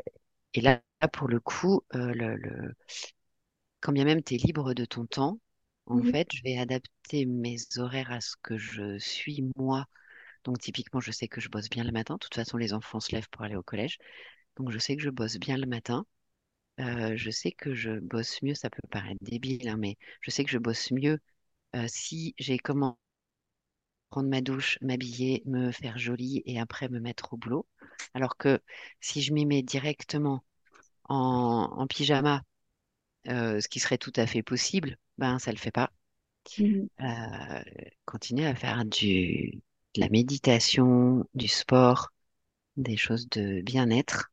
et 0.55 0.61
là, 0.61 0.81
pour 1.13 1.27
le 1.29 1.39
coup, 1.39 1.81
euh, 1.95 2.13
le, 2.13 2.35
le- 2.37 2.75
quand 3.81 3.91
bien 3.91 4.05
même 4.05 4.23
tu 4.23 4.35
es 4.35 4.37
libre 4.37 4.73
de 4.73 4.85
ton 4.85 5.05
temps, 5.05 5.39
en 5.89 6.03
fait, 6.03 6.29
je 6.33 6.43
vais 6.43 6.57
adapter 6.57 7.25
mes 7.27 7.57
horaires 7.77 8.11
à 8.11 8.21
ce 8.21 8.35
que 8.41 8.57
je 8.57 8.97
suis 8.99 9.43
moi. 9.57 9.87
Donc, 10.45 10.59
typiquement, 10.59 11.01
je 11.01 11.11
sais 11.11 11.27
que 11.29 11.41
je 11.41 11.49
bosse 11.49 11.69
bien 11.69 11.83
le 11.85 11.91
matin. 11.91 12.15
De 12.15 12.19
toute 12.19 12.35
façon, 12.35 12.57
les 12.57 12.73
enfants 12.73 12.99
se 13.01 13.13
lèvent 13.15 13.29
pour 13.29 13.43
aller 13.43 13.55
au 13.57 13.63
collège. 13.63 13.99
Donc, 14.57 14.71
je 14.71 14.79
sais 14.79 14.95
que 14.97 15.03
je 15.03 15.09
bosse 15.11 15.37
bien 15.37 15.57
le 15.57 15.67
matin. 15.67 16.05
Euh, 16.81 17.15
je 17.17 17.31
sais 17.31 17.51
que 17.53 17.73
je 17.75 17.99
bosse 17.99 18.41
mieux. 18.43 18.55
Ça 18.55 18.69
peut 18.71 18.81
paraître 18.91 19.19
débile, 19.23 19.69
hein, 19.69 19.77
mais 19.77 19.97
je 20.21 20.31
sais 20.31 20.43
que 20.45 20.51
je 20.51 20.59
bosse 20.59 20.91
mieux 20.91 21.19
euh, 21.75 21.85
si 21.89 22.35
j'ai 22.39 22.59
comment 22.59 22.99
prendre 24.09 24.29
ma 24.29 24.41
douche, 24.41 24.77
m'habiller, 24.81 25.43
me 25.45 25.71
faire 25.71 25.97
jolie 25.97 26.41
et 26.45 26.59
après 26.59 26.89
me 26.89 26.99
mettre 26.99 27.33
au 27.33 27.37
boulot. 27.37 27.67
Alors 28.13 28.37
que 28.37 28.59
si 29.01 29.21
je 29.21 29.33
m'y 29.33 29.45
mets 29.45 29.61
directement 29.63 30.43
en, 31.05 31.69
en 31.77 31.87
pyjama, 31.87 32.43
euh, 33.29 33.61
ce 33.61 33.67
qui 33.69 33.79
serait 33.79 33.97
tout 33.99 34.13
à 34.17 34.27
fait 34.27 34.43
possible, 34.43 34.97
ben 35.19 35.39
ça 35.39 35.51
le 35.51 35.57
fait 35.59 35.71
pas. 35.71 35.91
Mhm. 36.57 36.89
Euh, 37.01 37.61
continuer 38.05 38.45
à 38.45 38.55
faire 38.55 38.83
du, 38.85 39.61
de 39.95 40.01
la 40.01 40.09
méditation, 40.09 41.25
du 41.33 41.47
sport, 41.47 42.09
des 42.77 42.97
choses 42.97 43.29
de 43.29 43.61
bien-être 43.61 44.31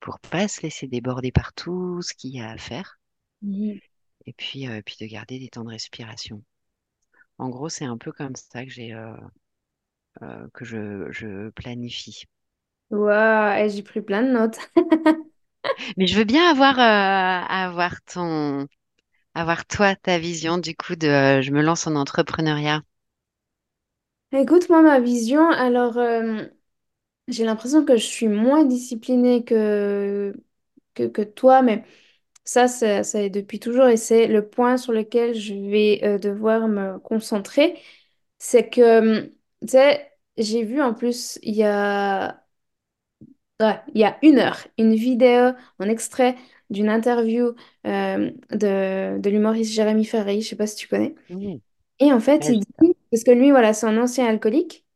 pour 0.00 0.20
pas 0.20 0.48
se 0.48 0.62
laisser 0.62 0.88
déborder 0.88 1.32
par 1.32 1.52
tout 1.54 2.02
ce 2.02 2.14
qu'il 2.14 2.32
y 2.34 2.40
a 2.40 2.50
à 2.50 2.58
faire 2.58 2.98
Mhm. 3.42 3.80
et 4.26 4.32
puis, 4.34 4.68
euh, 4.68 4.82
puis 4.84 4.96
de 5.00 5.06
garder 5.06 5.38
des 5.38 5.48
temps 5.48 5.64
de 5.64 5.70
respiration. 5.70 6.42
En 7.38 7.48
gros, 7.50 7.68
c'est 7.70 7.84
un 7.86 7.98
peu 7.98 8.12
comme 8.12 8.36
ça 8.36 8.64
que 8.64 8.70
j'ai 8.70 8.94
euh, 8.94 9.16
euh, 10.22 10.48
que 10.54 10.64
je, 10.64 11.10
je 11.12 11.50
planifie. 11.50 12.24
Waouh, 12.90 13.58
et 13.64 13.68
j'ai 13.70 13.82
pris 13.82 14.00
plein 14.00 14.22
de 14.22 14.28
notes. 14.30 14.58
Mais 15.96 16.06
je 16.06 16.16
veux 16.16 16.24
bien 16.24 16.50
avoir 16.50 16.78
avoir 16.78 18.02
ton 18.02 18.66
avoir 19.34 19.66
toi 19.66 19.96
ta 19.96 20.18
vision 20.18 20.58
du 20.58 20.76
coup 20.76 20.96
de 20.96 21.08
euh, 21.08 21.42
je 21.42 21.50
me 21.52 21.62
lance 21.62 21.86
en 21.86 21.96
entrepreneuriat? 21.96 22.82
Écoute, 24.32 24.68
moi, 24.68 24.82
ma 24.82 24.98
vision, 25.00 25.48
alors, 25.50 25.96
euh, 25.96 26.44
j'ai 27.28 27.44
l'impression 27.44 27.84
que 27.84 27.96
je 27.96 28.04
suis 28.06 28.28
moins 28.28 28.64
disciplinée 28.64 29.44
que, 29.44 30.34
que, 30.94 31.22
toi, 31.24 31.62
mais 31.62 31.84
ça, 32.44 32.68
ça 32.68 33.22
est 33.22 33.30
depuis 33.30 33.60
toujours 33.60 33.86
et 33.88 33.96
c'est 33.98 34.28
le 34.28 34.48
point 34.48 34.76
sur 34.78 34.92
lequel 34.92 35.34
je 35.34 35.54
vais 35.54 36.00
euh, 36.04 36.18
devoir 36.18 36.68
me 36.68 36.98
concentrer. 37.00 37.78
C'est 38.38 38.70
que, 38.70 39.26
tu 39.62 39.68
sais, 39.68 40.12
j'ai 40.38 40.64
vu 40.64 40.82
en 40.82 40.94
plus, 40.94 41.38
il 41.42 41.54
y 41.56 41.64
a, 41.64 42.44
il 43.60 44.00
y 44.00 44.04
a 44.04 44.18
une 44.22 44.38
heure, 44.38 44.58
une 44.78 44.94
vidéo, 44.94 45.52
un 45.78 45.88
extrait 45.88 46.36
d'une 46.74 46.90
interview 46.90 47.54
euh, 47.86 48.30
de, 48.52 49.18
de 49.20 49.30
l'humoriste 49.30 49.72
Jérémy 49.74 50.04
Ferry, 50.06 50.42
je 50.42 50.50
sais 50.50 50.56
pas 50.56 50.68
si 50.68 50.76
tu 50.76 50.88
connais. 50.88 51.16
Mmh. 51.28 51.60
Et 52.00 52.12
en 52.12 52.20
fait, 52.20 52.48
il 52.48 52.60
dit, 52.60 52.96
parce 53.10 53.24
que 53.24 53.32
lui, 53.32 53.50
voilà, 53.50 53.74
c'est 53.74 53.86
un 53.86 53.98
ancien 54.02 54.26
alcoolique. 54.28 54.86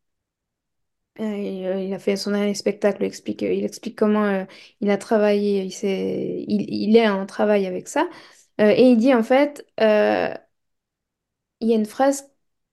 Euh, 1.19 1.23
il, 1.37 1.65
euh, 1.65 1.81
il 1.81 1.93
a 1.93 1.99
fait 1.99 2.15
son 2.15 2.31
dernier 2.31 2.53
spectacle, 2.53 3.03
il 3.03 3.05
explique, 3.07 3.41
il 3.41 3.65
explique 3.65 3.97
comment 3.97 4.23
euh, 4.25 4.45
il 4.79 4.89
a 4.89 4.97
travaillé, 4.97 5.63
il, 5.63 5.71
s'est- 5.71 6.45
il, 6.47 6.61
il 6.73 6.95
est 6.95 7.09
en 7.09 7.25
travail 7.25 7.65
avec 7.65 7.87
ça. 7.89 8.07
Euh, 8.61 8.69
et 8.75 8.83
il 8.83 8.97
dit 8.97 9.13
en 9.13 9.23
fait, 9.23 9.65
il 11.61 11.67
y 11.67 11.73
a 11.73 11.75
une 11.75 11.85
phrase 11.85 12.29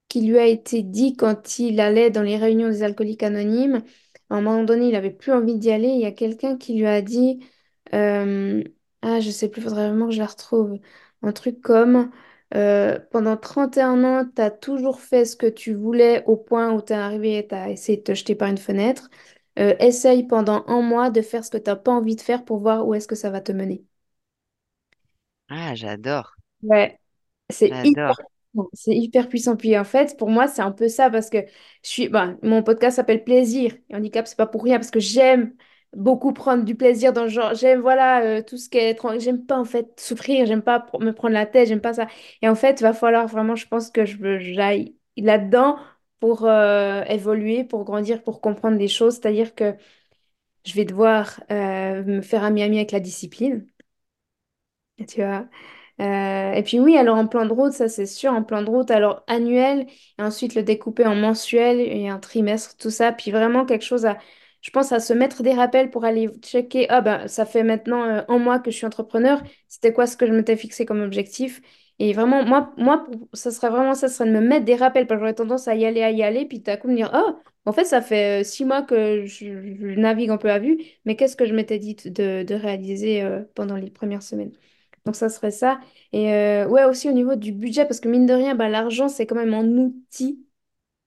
qui 0.07 0.21
lui 0.21 0.37
a 0.39 0.45
été 0.45 0.83
dit 0.83 1.15
quand 1.15 1.59
il 1.59 1.79
allait 1.79 2.09
dans 2.11 2.21
les 2.21 2.37
réunions 2.37 2.69
des 2.69 2.83
alcooliques 2.83 3.23
anonymes. 3.23 3.83
À 4.29 4.35
un 4.35 4.41
moment 4.41 4.63
donné, 4.63 4.89
il 4.89 4.95
avait 4.95 5.11
plus 5.11 5.31
envie 5.33 5.55
d'y 5.57 5.71
aller. 5.71 5.87
Il 5.89 5.99
y 6.01 6.05
a 6.05 6.11
quelqu'un 6.11 6.57
qui 6.57 6.75
lui 6.77 6.85
a 6.87 7.01
dit, 7.01 7.39
ah, 9.01 9.19
je 9.19 9.29
sais 9.31 9.49
plus, 9.49 9.61
faudrait 9.61 9.87
vraiment 9.89 10.07
que 10.07 10.13
je 10.13 10.19
la 10.19 10.25
retrouve. 10.27 10.79
Un 11.21 11.31
truc 11.31 11.61
comme, 11.61 12.11
euh, 12.55 12.99
pendant 13.11 13.37
31 13.37 14.03
ans, 14.03 14.25
tu 14.35 14.41
as 14.41 14.51
toujours 14.51 14.99
fait 15.01 15.25
ce 15.25 15.35
que 15.35 15.47
tu 15.47 15.73
voulais 15.73 16.23
au 16.25 16.37
point 16.37 16.71
où 16.73 16.81
tu 16.81 16.93
es 16.93 16.95
arrivé 16.95 17.37
et 17.39 17.47
tu 17.47 17.55
as 17.55 17.69
essayé 17.69 17.97
de 17.97 18.03
te 18.03 18.13
jeter 18.13 18.35
par 18.35 18.49
une 18.49 18.57
fenêtre. 18.57 19.09
Euh, 19.59 19.75
essaye 19.79 20.23
pendant 20.27 20.63
un 20.67 20.81
mois 20.81 21.09
de 21.09 21.21
faire 21.21 21.43
ce 21.43 21.49
que 21.51 21.57
tu 21.57 21.69
n'as 21.69 21.75
pas 21.75 21.91
envie 21.91 22.15
de 22.15 22.21
faire 22.21 22.45
pour 22.45 22.59
voir 22.59 22.87
où 22.87 22.93
est-ce 22.93 23.07
que 23.07 23.15
ça 23.15 23.29
va 23.31 23.41
te 23.41 23.51
mener. 23.51 23.83
Ah, 25.49 25.75
j'adore, 25.75 26.37
Ouais. 26.63 26.99
C'est 27.49 27.79
hyper 27.83 28.03
j'adore. 28.05 28.23
puissant. 28.53 28.69
C'est 28.73 28.95
hyper 28.95 29.29
puissant. 29.29 29.55
Puis 29.57 29.77
en 29.77 29.83
fait, 29.83 30.17
pour 30.17 30.29
moi, 30.29 30.47
c'est 30.47 30.61
un 30.61 30.71
peu 30.71 30.89
ça 30.89 31.09
parce 31.09 31.29
que 31.29 31.39
je 31.83 31.89
suis, 31.89 32.09
bah, 32.09 32.35
mon 32.43 32.63
podcast 32.63 32.97
s'appelle 32.97 33.23
Plaisir 33.23 33.73
et 33.89 33.95
handicap, 33.95 34.27
c'est 34.27 34.37
pas 34.37 34.47
pour 34.47 34.63
rien 34.63 34.77
parce 34.77 34.91
que 34.91 34.99
j'aime 34.99 35.55
beaucoup 35.97 36.33
prendre 36.33 36.63
du 36.63 36.75
plaisir 36.75 37.13
dans 37.13 37.23
le 37.23 37.29
genre. 37.29 37.53
J'aime, 37.55 37.81
voilà, 37.81 38.21
euh, 38.23 38.41
tout 38.43 38.57
ce 38.57 38.69
qui 38.69 38.77
est. 38.77 38.97
J'aime 39.19 39.45
pas 39.45 39.57
en 39.59 39.65
fait 39.65 39.99
souffrir, 39.99 40.45
j'aime 40.45 40.61
pas 40.63 40.85
me 40.99 41.11
prendre 41.13 41.33
la 41.33 41.45
tête, 41.45 41.67
j'aime 41.67 41.81
pas 41.81 41.93
ça. 41.95 42.07
Et 42.41 42.49
en 42.49 42.55
fait, 42.55 42.81
va 42.81 42.93
falloir 42.93 43.27
vraiment, 43.27 43.55
je 43.55 43.67
pense 43.67 43.89
que 43.91 44.05
je 44.05 44.39
j'aille 44.39 44.95
là-dedans 45.17 45.77
pour 46.19 46.45
euh, 46.45 47.03
évoluer, 47.05 47.63
pour 47.63 47.83
grandir, 47.85 48.23
pour 48.23 48.41
comprendre 48.41 48.77
des 48.77 48.87
choses. 48.87 49.15
C'est-à-dire 49.15 49.55
que 49.55 49.75
je 50.65 50.73
vais 50.75 50.85
devoir 50.85 51.41
euh, 51.51 52.03
me 52.03 52.21
faire 52.21 52.43
ami-ami 52.43 52.77
avec 52.77 52.91
la 52.93 52.99
discipline. 53.01 53.67
Tu 55.07 55.21
vois. 55.23 55.47
Et 55.99 56.63
puis 56.65 56.79
oui, 56.79 56.97
alors 56.97 57.17
en 57.17 57.27
plan 57.27 57.45
de 57.45 57.51
route, 57.53 57.73
ça 57.73 57.89
c'est 57.89 58.05
sûr, 58.05 58.31
en 58.31 58.43
plan 58.43 58.61
de 58.61 58.69
route, 58.69 58.91
alors 58.91 59.23
annuel, 59.27 59.87
et 60.19 60.21
ensuite 60.23 60.53
le 60.55 60.63
découper 60.63 61.05
en 61.07 61.15
mensuel 61.15 61.79
et 61.79 62.07
un 62.09 62.19
trimestre, 62.19 62.77
tout 62.77 62.91
ça, 62.91 63.11
puis 63.11 63.31
vraiment 63.31 63.65
quelque 63.65 63.83
chose 63.85 64.05
à, 64.05 64.17
je 64.67 64.71
pense 64.73 64.91
à 64.91 64.99
se 64.99 65.13
mettre 65.13 65.43
des 65.43 65.53
rappels 65.53 65.89
pour 65.89 66.03
aller 66.03 66.27
checker, 66.41 66.87
ah 66.89 66.99
ben 66.99 67.25
ça 67.29 67.45
fait 67.45 67.63
maintenant 67.63 68.03
euh, 68.03 68.21
un 68.27 68.37
mois 68.37 68.59
que 68.59 68.69
je 68.69 68.75
suis 68.75 68.85
entrepreneur, 68.85 69.41
c'était 69.69 69.93
quoi 69.93 70.05
ce 70.07 70.17
que 70.17 70.27
je 70.27 70.33
m'étais 70.33 70.57
fixé 70.57 70.85
comme 70.85 71.01
objectif? 71.01 71.61
Et 71.99 72.11
vraiment, 72.11 72.43
moi, 72.43 72.73
moi 72.77 73.07
ça 73.31 73.51
serait 73.51 73.69
vraiment 73.69 73.93
ça, 73.93 74.09
serait 74.09 74.27
de 74.29 74.33
me 74.35 74.41
mettre 74.41 74.65
des 74.65 74.75
rappels, 74.75 75.07
parce 75.07 75.19
que 75.19 75.21
j'aurais 75.23 75.35
tendance 75.35 75.69
à 75.69 75.75
y 75.75 75.85
aller, 75.85 76.03
à 76.03 76.11
y 76.11 76.21
aller, 76.21 76.45
puis 76.45 76.61
tout 76.61 76.69
à 76.69 76.75
coup 76.75 76.89
me 76.89 76.95
dire, 76.95 77.09
oh, 77.15 77.39
en 77.65 77.71
fait 77.71 77.85
ça 77.85 78.01
fait 78.01 78.41
euh, 78.41 78.43
six 78.43 78.65
mois 78.65 78.81
que 78.81 79.25
je, 79.25 79.47
navigue 79.97 80.31
un 80.31 80.37
peu 80.37 80.51
à 80.51 80.59
vue, 80.59 80.77
mais 81.05 81.15
qu'est-ce 81.15 81.37
que 81.37 81.45
je 81.45 81.53
m'étais 81.53 81.79
dit 81.79 81.95
de, 81.95 82.43
de 82.43 82.55
réaliser 82.55 83.21
euh, 83.21 83.43
pendant 83.55 83.77
les 83.77 83.89
premières 83.89 84.21
semaines? 84.23 84.51
Donc 85.05 85.15
ça 85.15 85.29
serait 85.29 85.51
ça. 85.51 85.79
Et 86.11 86.25
ouais, 86.65 86.83
aussi 86.83 87.09
au 87.09 87.13
niveau 87.13 87.35
du 87.37 87.53
budget, 87.53 87.85
parce 87.85 88.01
que 88.01 88.09
mine 88.09 88.25
de 88.25 88.33
rien, 88.33 88.55
bah, 88.55 88.67
l'argent, 88.67 89.07
c'est 89.07 89.25
quand 89.25 89.35
même 89.35 89.53
un 89.53 89.65
outil 89.77 90.45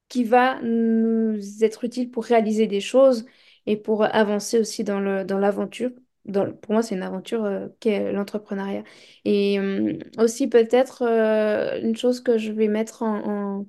qui 0.09 0.25
va 0.25 0.61
nous 0.63 1.65
être 1.65 1.85
utile 1.85 2.11
pour 2.11 2.25
réaliser 2.25 2.67
des 2.67 2.81
choses 2.81 3.27
et 3.67 3.77
pour 3.77 4.05
avancer 4.05 4.59
aussi 4.59 4.85
dans 4.85 5.01
le, 5.01 5.25
dans 5.25 5.39
l'aventure. 5.39 5.91
Pour 6.33 6.73
moi, 6.73 6.83
c'est 6.83 6.95
une 6.95 7.03
aventure 7.03 7.45
euh, 7.45 7.69
qu'est 7.81 8.13
l'entrepreneuriat. 8.13 8.85
Et 9.25 9.59
euh, 9.59 9.99
aussi 10.19 10.49
peut-être 10.49 11.03
euh, 11.03 11.81
une 11.83 11.97
chose 11.97 12.21
que 12.21 12.39
je 12.39 12.53
vais 12.53 12.69
mettre 12.69 13.03
en, 13.03 13.67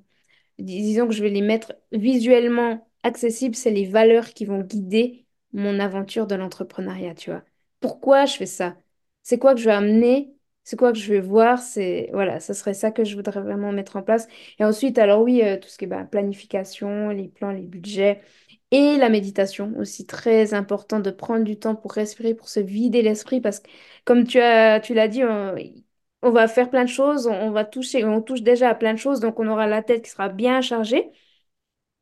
disons 0.58 1.06
que 1.08 1.14
je 1.14 1.22
vais 1.22 1.30
les 1.30 1.42
mettre 1.42 1.74
visuellement 1.92 2.88
accessibles, 3.02 3.54
c'est 3.54 3.70
les 3.70 3.86
valeurs 3.86 4.30
qui 4.30 4.44
vont 4.44 4.60
guider 4.60 5.26
mon 5.52 5.80
aventure 5.80 6.26
de 6.26 6.34
l'entrepreneuriat, 6.34 7.14
tu 7.14 7.30
vois. 7.30 7.42
Pourquoi 7.80 8.26
je 8.26 8.36
fais 8.36 8.46
ça? 8.46 8.76
C'est 9.22 9.38
quoi 9.38 9.54
que 9.54 9.60
je 9.60 9.66
vais 9.66 9.72
amener? 9.72 10.34
C'est 10.64 10.76
quoi 10.78 10.92
que 10.92 10.98
je 10.98 11.12
vais 11.12 11.20
voir? 11.20 11.58
C'est 11.60 12.08
voilà, 12.12 12.38
ce 12.40 12.54
serait 12.54 12.74
ça 12.74 12.92
que 12.92 13.04
je 13.04 13.16
voudrais 13.16 13.40
vraiment 13.40 13.72
mettre 13.72 13.96
en 13.96 14.02
place. 14.02 14.28
Et 14.58 14.64
ensuite, 14.64 14.98
alors 14.98 15.22
oui, 15.22 15.42
euh, 15.42 15.58
tout 15.58 15.68
ce 15.68 15.76
qui 15.78 15.84
est 15.84 15.88
bah, 15.88 16.04
planification, 16.04 17.08
les 17.10 17.28
plans, 17.28 17.50
les 17.50 17.62
budgets 17.66 18.20
et 18.72 18.96
la 18.98 19.08
méditation 19.10 19.74
aussi 19.78 20.06
très 20.06 20.54
important 20.54 20.98
de 21.00 21.10
prendre 21.12 21.44
du 21.44 21.58
temps 21.58 21.76
pour 21.76 21.92
respirer, 21.92 22.34
pour 22.34 22.48
se 22.48 22.60
vider 22.60 23.02
l'esprit 23.02 23.40
parce 23.40 23.60
que 23.60 23.68
comme 24.04 24.26
tu 24.26 24.40
as, 24.40 24.80
tu 24.80 24.94
l'as 24.94 25.08
dit, 25.08 25.22
on, 25.24 26.30
va 26.30 26.48
faire 26.48 26.70
plein 26.70 26.84
de 26.84 26.88
choses, 26.88 27.26
on, 27.28 27.32
on 27.34 27.50
va 27.52 27.64
toucher, 27.64 28.04
on 28.04 28.22
touche 28.22 28.42
déjà 28.42 28.70
à 28.70 28.74
plein 28.74 28.94
de 28.94 28.98
choses, 28.98 29.20
donc 29.20 29.38
on 29.38 29.46
aura 29.48 29.66
la 29.68 29.82
tête 29.82 30.02
qui 30.04 30.10
sera 30.10 30.28
bien 30.28 30.60
chargée. 30.60 31.10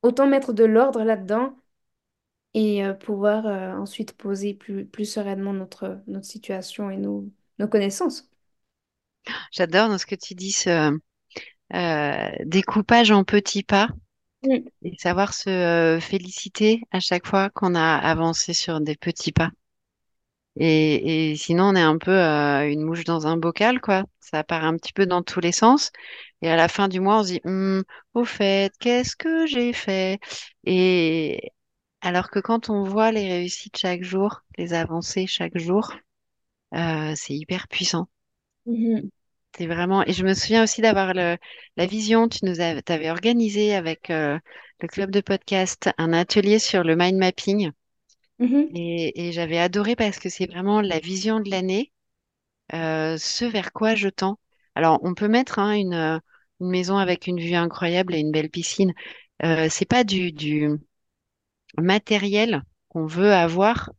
Autant 0.03 0.27
mettre 0.27 0.53
de 0.55 0.65
l'ordre 0.65 1.05
là-dedans 1.05 1.55
et 2.55 2.85
euh, 2.85 2.95
pouvoir 2.95 3.47
euh, 3.47 3.73
ensuite 3.75 4.17
poser 4.17 4.55
plus, 4.55 4.87
plus 4.87 5.05
sereinement 5.05 5.53
notre, 5.53 6.01
notre 6.07 6.27
situation 6.27 6.91
et 6.91 6.97
nos, 6.97 7.29
nos 7.59 7.69
connaissances. 7.69 8.31
J'adore 9.53 9.89
dans 9.89 9.99
ce 9.99 10.07
que 10.07 10.15
tu 10.15 10.35
dis, 10.35 10.53
ce 10.53 10.99
euh, 11.75 12.31
découpage 12.45 13.11
en 13.11 13.25
petits 13.25 13.63
pas 13.63 13.89
Mm. 14.43 14.71
et 14.83 14.97
savoir 14.99 15.33
se 15.35 15.49
euh, 15.51 16.01
féliciter 16.01 16.83
à 16.91 17.01
chaque 17.01 17.27
fois 17.27 17.51
qu'on 17.51 17.75
a 17.75 17.97
avancé 17.97 18.53
sur 18.53 18.81
des 18.83 18.97
petits 18.97 19.33
pas. 19.33 19.51
Et, 20.57 21.31
et 21.33 21.37
sinon, 21.37 21.65
on 21.71 21.77
est 21.77 21.81
un 21.83 21.97
peu 21.99 22.11
euh, 22.13 22.69
une 22.71 22.83
mouche 22.83 23.05
dans 23.05 23.27
un 23.27 23.37
bocal, 23.37 23.81
quoi. 23.81 24.05
Ça 24.21 24.45
part 24.45 24.65
un 24.65 24.77
petit 24.77 24.93
peu 24.93 25.07
dans 25.07 25.23
tous 25.23 25.41
les 25.41 25.53
sens. 25.53 25.91
Et 26.43 26.51
à 26.51 26.57
la 26.57 26.69
fin 26.69 26.89
du 26.89 27.01
mois, 27.01 27.21
on 27.21 27.23
se 27.25 27.29
dit, 27.33 27.41
Hum, 27.45 27.85
au 28.15 28.25
fait, 28.25 28.73
qu'est-ce 28.81 29.17
que 29.17 29.47
j'ai 29.47 29.73
fait? 29.73 30.19
Et 30.65 31.53
alors 32.03 32.31
que 32.31 32.41
quand 32.41 32.71
on 32.71 32.85
voit 32.85 33.13
les 33.13 33.29
réussites 33.33 33.79
chaque 33.79 34.03
jour, 34.03 34.43
les 34.59 34.75
avancées 34.75 35.27
chaque 35.27 35.57
jour, 35.59 35.93
euh, 36.75 37.15
c'est 37.17 37.35
hyper 37.37 37.69
puissant. 37.69 38.09
Mhm. 38.67 39.11
C'est 39.57 39.67
vraiment. 39.67 40.05
Et 40.07 40.13
je 40.13 40.25
me 40.25 40.35
souviens 40.35 40.63
aussi 40.65 40.81
d'avoir 40.81 41.13
le, 41.15 41.37
la 41.77 41.87
vision. 41.87 42.29
Tu 42.29 42.45
nous 42.45 42.61
avais, 42.61 43.11
organisé 43.11 43.75
avec 43.75 44.11
euh, 44.11 44.39
le 44.81 44.89
club 44.89 45.11
de 45.11 45.21
podcast 45.21 45.91
un 45.99 46.13
atelier 46.13 46.59
sur 46.59 46.83
le 46.85 46.97
mind 46.97 47.19
mapping. 47.19 47.71
Mhm. 48.39 48.71
Et, 48.75 49.29
et 49.29 49.33
j'avais 49.33 49.59
adoré 49.59 49.97
parce 49.97 50.19
que 50.19 50.29
c'est 50.29 50.47
vraiment 50.47 50.81
la 50.81 50.99
vision 51.01 51.41
de 51.41 51.51
l'année, 51.51 51.93
euh, 52.75 53.19
ce 53.19 53.45
vers 53.45 53.73
quoi 53.73 53.95
je 53.97 54.09
tends. 54.09 54.39
Alors, 54.77 55.01
on 55.03 55.15
peut 55.15 55.29
mettre 55.29 55.59
hein, 55.61 55.73
une, 55.75 55.95
euh, 55.95 56.19
une 56.61 56.71
maison 56.71 56.99
avec 56.99 57.27
une 57.27 57.41
vue 57.41 57.55
incroyable 57.55 58.15
et 58.15 58.21
une 58.21 58.33
belle 58.33 58.51
piscine. 58.51 58.95
Euh, 59.45 59.69
c'est 59.71 59.87
pas 59.87 60.05
du, 60.05 60.33
du 60.33 60.71
matériel 61.79 62.63
qu'on 62.89 63.07
veut 63.07 63.33
avoir, 63.33 63.91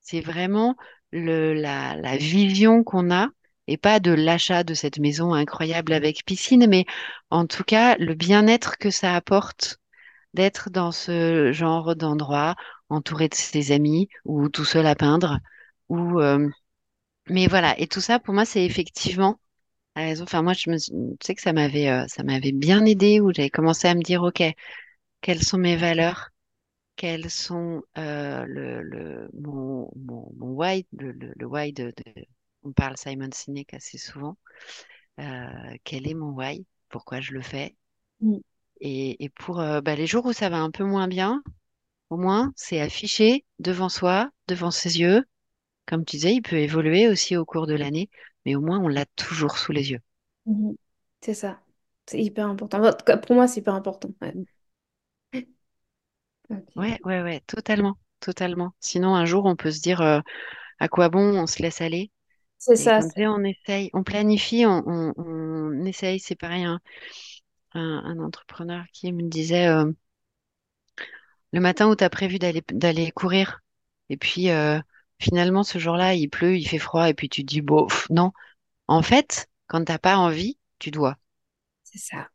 c'est 0.00 0.20
vraiment 0.20 0.76
le, 1.12 1.54
la, 1.54 1.96
la 1.96 2.16
vision 2.16 2.84
qu'on 2.84 3.10
a 3.12 3.28
et 3.68 3.76
pas 3.76 4.00
de 4.00 4.12
l'achat 4.12 4.64
de 4.64 4.74
cette 4.74 4.98
maison 4.98 5.34
incroyable 5.34 5.92
avec 5.92 6.24
piscine, 6.26 6.66
mais 6.68 6.84
en 7.30 7.46
tout 7.46 7.64
cas, 7.64 7.96
le 7.98 8.14
bien-être 8.14 8.78
que 8.78 8.90
ça 8.90 9.14
apporte 9.16 9.78
d'être 10.34 10.70
dans 10.70 10.92
ce 10.92 11.52
genre 11.52 11.96
d'endroit, 11.96 12.56
entouré 12.90 13.28
de 13.28 13.34
ses 13.36 13.72
amis 13.72 14.08
ou 14.24 14.48
tout 14.50 14.64
seul 14.64 14.86
à 14.86 14.94
peindre. 14.96 15.38
Ou, 15.90 16.20
euh, 16.20 16.48
mais 17.28 17.46
voilà, 17.46 17.78
et 17.80 17.86
tout 17.86 18.00
ça, 18.00 18.18
pour 18.18 18.34
moi, 18.34 18.44
c'est 18.44 18.64
effectivement 18.64 19.40
la 19.96 20.04
raison. 20.04 20.24
Enfin, 20.24 20.42
moi, 20.42 20.54
je 20.54 20.70
me, 20.70 20.78
sais 21.22 21.34
que 21.36 21.42
ça 21.42 21.52
m'avait, 21.54 21.90
euh, 21.90 22.06
ça 22.08 22.22
m'avait 22.24 22.52
bien 22.52 22.84
aidé, 22.86 23.20
où 23.20 23.32
j'avais 23.34 23.50
commencé 23.50 23.88
à 23.88 23.94
me 23.94 24.02
dire, 24.02 24.22
OK, 24.24 24.42
quelles 25.22 25.42
sont 25.44 25.58
mes 25.58 25.76
valeurs? 25.76 26.30
Quels 26.96 27.30
sont 27.30 27.82
euh, 27.98 28.44
le, 28.46 28.82
le, 28.82 29.30
mon, 29.34 29.90
mon, 29.96 30.32
mon 30.36 30.48
why, 30.52 30.86
le, 30.92 31.12
le, 31.12 31.32
le 31.36 31.46
why 31.46 31.72
de, 31.72 31.92
de- 32.06 32.24
on 32.64 32.72
parle 32.72 32.96
Simon 32.96 33.30
Sinek 33.32 33.74
assez 33.74 33.98
souvent. 33.98 34.36
Euh, 35.20 35.76
quel 35.84 36.08
est 36.08 36.14
mon 36.14 36.30
why? 36.32 36.66
Pourquoi 36.90 37.20
je 37.20 37.32
le 37.34 37.42
fais? 37.42 37.76
Mhm. 38.20 38.42
Et, 38.82 39.24
et 39.24 39.28
pour 39.30 39.60
euh, 39.60 39.80
bah, 39.80 39.94
les 39.94 40.06
jours 40.06 40.26
où 40.26 40.32
ça 40.34 40.50
va 40.50 40.58
un 40.58 40.70
peu 40.70 40.84
moins 40.84 41.08
bien, 41.08 41.42
Au 42.10 42.16
moins, 42.18 42.52
c'est 42.56 42.80
affiché 42.80 43.44
devant 43.60 43.88
soi, 43.90 44.30
devant 44.48 44.70
ses 44.72 45.00
yeux. 45.00 45.24
Comme 45.86 46.04
tu 46.06 46.16
disais, 46.16 46.34
il 46.36 46.42
peut 46.42 46.56
évoluer 46.58 47.08
aussi 47.08 47.36
au 47.36 47.44
cours 47.46 47.66
de 47.68 47.74
l'année, 47.74 48.10
mais 48.46 48.54
au 48.56 48.60
moins, 48.62 48.80
on 48.80 48.88
l'a 48.88 49.06
toujours 49.16 49.58
sous 49.58 49.72
les 49.72 49.92
yeux. 49.92 50.00
Mhm. 50.46 50.76
C'est 51.20 51.34
ça. 51.34 51.60
C'est 52.06 52.20
hyper 52.22 52.46
important. 52.48 52.80
Pour 53.26 53.36
moi, 53.36 53.46
c'est 53.48 53.60
hyper 53.60 53.74
important. 53.74 54.10
Ouais. 54.20 54.36
Ok. 56.50 56.76
Ouais, 56.76 56.98
ouais, 57.04 57.22
ouais, 57.22 57.40
totalement, 57.46 57.96
totalement. 58.20 58.72
Sinon, 58.80 59.14
un 59.14 59.24
jour, 59.26 59.44
on 59.46 59.56
peut 59.56 59.70
se 59.70 59.80
dire 59.80 60.00
euh, 60.02 60.20
à 60.80 60.88
quoi 60.88 61.08
bon, 61.10 61.38
on 61.38 61.46
se 61.46 61.62
laisse 61.62 61.80
aller? 61.82 62.10
C'est 62.64 62.76
ça. 62.76 63.00
on 63.28 63.44
essaye, 63.44 63.90
on 63.92 64.02
planifie, 64.04 64.64
on, 64.66 64.82
on, 64.86 65.12
on 65.16 65.84
essaye. 65.84 66.20
C'est 66.20 66.36
pareil, 66.36 66.64
hein. 66.64 66.80
Un, 67.74 67.80
un 68.04 68.20
entrepreneur 68.20 68.84
qui 68.92 69.12
me 69.12 69.22
disait 69.28 69.68
euh, 69.68 69.92
le 71.52 71.60
matin 71.60 71.88
où 71.88 71.96
tu 71.96 72.04
as 72.04 72.10
prévu 72.10 72.38
d'aller 72.38 72.62
d'aller 72.72 73.10
courir, 73.12 73.60
et 74.08 74.16
puis 74.16 74.50
euh, 74.50 74.80
finalement, 75.20 75.62
ce 75.64 75.78
jour-là, 75.78 76.14
il 76.14 76.28
pleut, 76.28 76.56
il 76.56 76.66
fait 76.68 76.78
froid, 76.78 77.08
et 77.08 77.14
puis 77.14 77.28
tu 77.28 77.42
te 77.42 77.46
dis, 77.48 77.60
bon, 77.62 77.86
pff, 77.86 78.08
non. 78.10 78.32
En 78.88 79.02
fait, 79.02 79.48
quand 79.68 79.84
t'as 79.84 79.98
pas 79.98 80.16
envie, 80.18 80.58
tu 80.80 80.90
dois. 80.90 81.18
C'est 81.84 81.98
ça. 81.98 82.28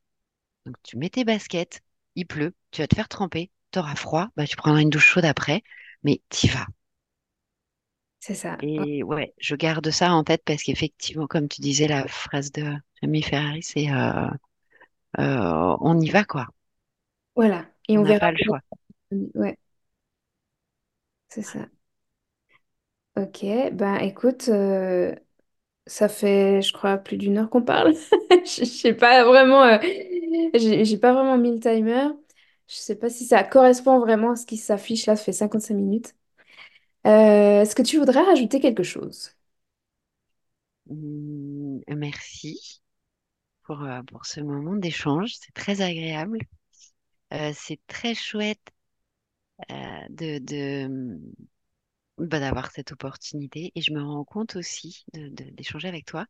Donc 0.66 0.76
tu 0.84 0.98
mets 0.98 1.10
tes 1.10 1.26
baskets, 1.26 1.82
il 2.16 2.28
pleut, 2.28 2.56
tu 2.72 2.82
vas 2.82 2.88
te 2.88 2.96
faire 2.96 3.10
tremper, 3.10 3.52
t'auras 3.72 3.96
froid, 3.96 4.30
bah, 4.38 4.48
tu 4.48 4.56
prendras 4.58 4.82
une 4.82 4.90
douche 4.92 5.08
chaude 5.08 5.26
après, 5.26 5.64
mais 6.04 6.22
t'y 6.30 6.48
vas. 6.50 6.68
C'est 8.28 8.36
ça. 8.36 8.62
Et 8.62 9.04
ouais, 9.04 9.34
je 9.40 9.56
garde 9.56 9.90
ça 9.92 10.12
en 10.14 10.24
tête 10.24 10.42
parce 10.46 10.64
qu'effectivement, 10.64 11.28
comme 11.28 11.48
tu 11.48 11.62
disais, 11.62 11.88
la 11.88 12.08
phrase 12.08 12.52
de 12.52 12.74
Jamie 13.02 13.22
Ferrari, 13.24 13.62
c'est 13.64 13.92
euh, 13.92 14.28
euh, 15.20 15.78
on 15.82 16.00
y 16.00 16.10
va, 16.10 16.26
quoi. 16.26 16.48
Voilà. 17.36 17.66
Et 17.88 17.98
On 17.98 18.00
on 18.00 18.06
n'a 18.06 18.16
verra. 18.16 18.22
pas 18.22 18.32
le 18.32 18.38
choix. 18.38 18.62
Ouais, 19.36 19.58
c'est 21.30 21.42
ça. 21.44 21.68
Ok, 23.16 23.44
ben 23.74 23.96
écoute, 23.98 24.48
euh, 24.50 25.16
ça 25.88 26.10
fait, 26.10 26.62
je 26.62 26.74
crois, 26.74 26.98
plus 26.98 27.18
d'une 27.18 27.38
heure 27.38 27.50
qu'on 27.50 27.64
parle. 27.64 27.94
Je 28.46 28.66
sais 28.66 28.94
pas 28.94 29.24
vraiment, 29.26 29.80
j'ai 30.56 30.98
pas 31.00 31.14
vraiment 31.14 31.38
mis 31.38 31.54
le 31.54 31.60
timer. 31.60 32.10
Je 32.68 32.76
sais 32.76 32.96
pas 32.98 33.10
si 33.10 33.26
ça 33.26 33.44
correspond 33.44 34.00
vraiment 34.00 34.32
à 34.32 34.36
ce 34.38 34.46
qui 34.48 34.58
s'affiche 34.58 35.06
là, 35.08 35.16
ça 35.18 35.24
fait 35.26 35.34
55 35.34 35.76
minutes. 35.76 36.16
Euh, 37.08 37.62
est-ce 37.62 37.76
que 37.76 37.82
tu 37.82 37.98
voudrais 37.98 38.22
rajouter 38.24 38.60
quelque 38.60 38.84
chose? 38.84 39.32
Hum, 40.90 41.82
merci 41.88 42.82
pour, 43.64 43.84
euh, 43.84 44.02
pour 44.04 44.26
ce 44.26 44.42
moment 44.42 44.76
d'échange. 44.76 45.36
C'est 45.36 45.54
très 45.54 45.82
agréable. 45.82 46.40
Euh, 47.34 47.54
c'est 47.56 47.80
très 47.88 48.16
chouette 48.16 48.62
de, 50.10 50.40
de, 50.40 50.88
bah, 52.18 52.40
d'avoir 52.40 52.72
cette 52.72 52.92
opportunité. 52.92 53.72
Et 53.76 53.82
je 53.82 53.94
me 53.94 54.02
rends 54.04 54.24
compte 54.26 54.56
aussi 54.56 55.06
de, 55.14 55.30
de- 55.30 55.50
d'échanger 55.52 55.88
avec 55.88 56.06
toi. 56.06 56.26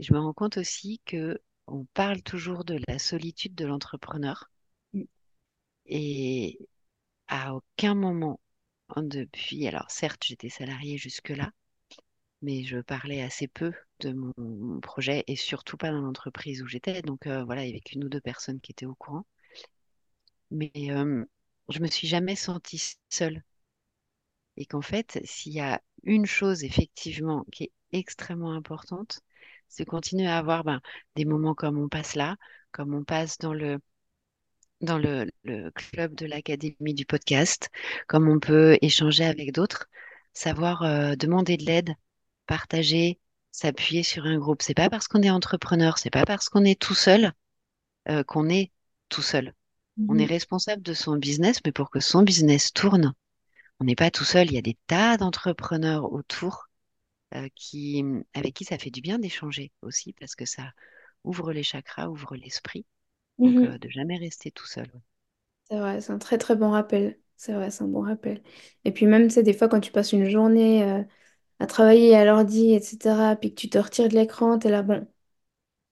Et 0.00 0.04
je 0.04 0.12
me 0.14 0.20
rends 0.20 0.34
compte 0.34 0.58
aussi 0.58 1.00
que 1.06 1.40
on 1.68 1.86
parle 1.94 2.22
toujours 2.22 2.64
de 2.64 2.80
la 2.88 2.98
solitude 3.00 3.54
de 3.54 3.66
l'entrepreneur. 3.66 4.50
Et 5.86 6.58
à 7.28 7.54
aucun 7.56 7.94
moment 7.96 8.40
depuis, 9.02 9.66
alors 9.66 9.90
certes, 9.90 10.24
j'étais 10.24 10.48
salariée 10.48 10.98
jusque-là, 10.98 11.50
mais 12.42 12.64
je 12.64 12.78
parlais 12.78 13.22
assez 13.22 13.48
peu 13.48 13.72
de 14.00 14.12
mon, 14.12 14.80
projet 14.80 15.24
et 15.26 15.36
surtout 15.36 15.76
pas 15.76 15.90
dans 15.90 16.02
l'entreprise 16.02 16.62
où 16.62 16.66
j'étais. 16.66 17.02
Donc 17.02 17.26
euh, 17.26 17.44
voilà, 17.44 17.64
il 17.64 17.68
y 17.68 17.70
avait 17.70 17.80
qu'une 17.80 18.04
ou 18.04 18.08
deux 18.08 18.20
personnes 18.20 18.60
qui 18.60 18.72
étaient 18.72 18.86
au 18.86 18.94
courant. 18.94 19.26
Mais 20.50 20.72
euh, 20.90 21.24
je 21.68 21.80
me 21.80 21.86
suis 21.88 22.08
jamais 22.08 22.36
sentie 22.36 22.96
seule. 23.10 23.42
Et 24.56 24.66
qu'en 24.66 24.82
fait, 24.82 25.20
s'il 25.24 25.52
y 25.52 25.60
a 25.60 25.80
une 26.04 26.26
chose 26.26 26.64
effectivement 26.64 27.44
qui 27.52 27.64
est 27.64 27.72
extrêmement 27.92 28.52
importante, 28.52 29.20
c'est 29.68 29.84
continuer 29.84 30.26
à 30.26 30.38
avoir 30.38 30.64
ben, 30.64 30.80
des 31.16 31.24
moments 31.24 31.54
comme 31.54 31.78
on 31.78 31.88
passe 31.88 32.14
là, 32.14 32.36
comme 32.72 32.94
on 32.94 33.04
passe 33.04 33.38
dans 33.38 33.54
le 33.54 33.78
dans 34.80 34.98
le, 34.98 35.30
le 35.44 35.70
club 35.72 36.14
de 36.14 36.26
l'Académie 36.26 36.94
du 36.94 37.06
podcast, 37.06 37.70
comme 38.08 38.28
on 38.28 38.38
peut 38.40 38.78
échanger 38.82 39.24
avec 39.24 39.52
d'autres, 39.52 39.88
savoir 40.34 40.82
euh, 40.82 41.16
demander 41.16 41.56
de 41.56 41.64
l'aide, 41.64 41.94
partager, 42.46 43.20
s'appuyer 43.52 44.02
sur 44.02 44.26
un 44.26 44.38
groupe. 44.38 44.62
C'est 44.62 44.74
pas 44.74 44.90
parce 44.90 45.08
qu'on 45.08 45.22
est 45.22 45.30
entrepreneur, 45.30 45.98
c'est 45.98 46.10
pas 46.10 46.24
parce 46.26 46.48
qu'on 46.48 46.64
est 46.64 46.80
tout 46.80 46.94
seul 46.94 47.32
euh, 48.08 48.24
qu'on 48.24 48.48
est 48.48 48.72
tout 49.08 49.22
seul. 49.22 49.54
On 50.08 50.18
est 50.18 50.24
Mhm. 50.24 50.26
responsable 50.26 50.82
de 50.82 50.94
son 50.94 51.16
business, 51.16 51.60
mais 51.64 51.72
pour 51.72 51.90
que 51.90 52.00
son 52.00 52.22
business 52.22 52.72
tourne, 52.72 53.14
on 53.80 53.84
n'est 53.84 53.96
pas 53.96 54.10
tout 54.10 54.24
seul. 54.24 54.48
Il 54.48 54.54
y 54.54 54.58
a 54.58 54.62
des 54.62 54.78
tas 54.88 55.16
d'entrepreneurs 55.18 56.12
autour 56.12 56.66
euh, 57.34 57.48
qui, 57.54 58.04
avec 58.34 58.54
qui 58.54 58.64
ça 58.64 58.78
fait 58.78 58.90
du 58.90 59.00
bien 59.02 59.18
d'échanger 59.18 59.72
aussi, 59.82 60.14
parce 60.14 60.34
que 60.36 60.46
ça 60.46 60.72
ouvre 61.24 61.52
les 61.52 61.62
chakras, 61.64 62.08
ouvre 62.08 62.36
l'esprit. 62.36 62.86
Donc, 63.42 63.62
Mhm. 63.62 63.64
euh, 63.64 63.78
de 63.78 63.88
jamais 63.88 64.16
rester 64.18 64.50
tout 64.50 64.66
seul. 64.66 64.90
C'est 65.64 65.78
vrai, 65.78 66.00
c'est 66.00 66.12
un 66.12 66.18
très 66.18 66.38
très 66.38 66.56
bon 66.56 66.70
rappel. 66.70 67.18
C'est 67.36 67.52
vrai, 67.54 67.70
c'est 67.70 67.82
un 67.84 67.88
bon 67.88 68.02
rappel. 68.02 68.42
Et 68.84 68.92
puis 68.92 69.06
même, 69.06 69.24
tu 69.28 69.34
sais, 69.34 69.42
des 69.42 69.52
fois, 69.54 69.68
quand 69.68 69.80
tu 69.80 69.92
passes 69.92 70.12
une 70.12 70.28
journée 70.28 70.82
euh, 70.84 71.02
à 71.60 71.66
travailler 71.66 72.16
à 72.16 72.24
l'ordi, 72.24 72.74
etc., 72.74 73.36
puis 73.36 73.50
que 73.54 73.60
tu 73.60 73.70
te 73.70 73.78
retires 73.78 74.08
de 74.08 74.14
l'écran, 74.14 74.58
t'es 74.58 74.70
là, 74.70 74.82
bon, 74.82 75.06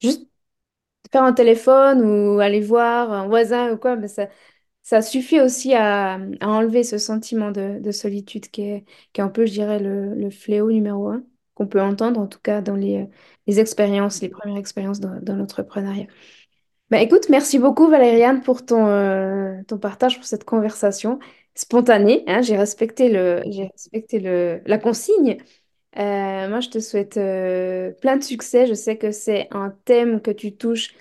juste 0.03 0.29
faire 1.13 1.25
un 1.25 1.33
téléphone 1.35 2.03
ou 2.05 2.41
aller 2.41 2.61
voir 2.61 3.13
un 3.13 3.29
voisin 3.29 3.73
ou 3.73 3.79
quoi, 3.79 3.97
mais 3.97 4.09
ça, 4.09 4.29
ça 4.83 5.03
suffit 5.03 5.41
aussi 5.41 5.75
à, 5.75 6.15
à 6.17 6.49
enlever 6.49 6.85
ce 6.85 6.99
sentiment 6.99 7.51
de, 7.53 7.81
de 7.81 7.93
solitude 7.93 8.49
qui 8.51 8.63
est, 8.63 8.85
qui 9.13 9.21
est 9.21 9.25
un 9.25 9.29
peu, 9.31 9.47
je 9.47 9.53
dirais, 9.53 9.79
le, 9.81 10.15
le 10.15 10.31
fléau 10.31 10.71
numéro 10.73 11.09
un 11.11 11.25
qu'on 11.55 11.67
peut 11.69 11.81
entendre, 11.83 12.21
en 12.21 12.27
tout 12.29 12.41
cas 12.41 12.63
dans 12.63 12.77
les, 12.77 13.09
les 13.47 13.61
expériences, 13.61 14.23
les 14.23 14.29
premières 14.31 14.59
expériences 14.59 15.01
dans, 15.01 15.21
dans 15.23 15.37
l'entrepreneuriat. 15.37 16.07
Bah, 16.93 17.01
écoute, 17.01 17.31
merci 17.31 17.59
beaucoup 17.59 17.89
Valériane 17.89 18.43
pour 18.43 18.67
ton, 18.67 18.87
euh, 18.89 19.63
ton 19.67 19.79
partage, 19.79 20.17
pour 20.17 20.27
cette 20.27 20.45
conversation 20.45 21.21
spontanée. 21.55 22.25
hein. 22.29 22.43
j'ai 22.43 22.57
respecté 22.59 23.11
le, 23.11 23.43
j'ai 23.51 23.65
respecté 23.69 24.21
le, 24.21 24.63
la 24.67 24.79
consigne. 24.79 25.39
Euh, 25.99 26.49
moi, 26.49 26.61
je 26.61 26.71
te 26.71 26.81
souhaite 26.81 27.19
euh, 27.19 27.93
plein 28.03 28.17
de 28.19 28.25
succès. 28.25 28.67
Je 28.67 28.75
sais 28.75 28.99
que 28.99 29.13
c'est 29.13 29.49
un 29.53 29.71
thème 29.87 30.23
que 30.23 30.33
tu 30.33 30.57
touches, 30.57 30.95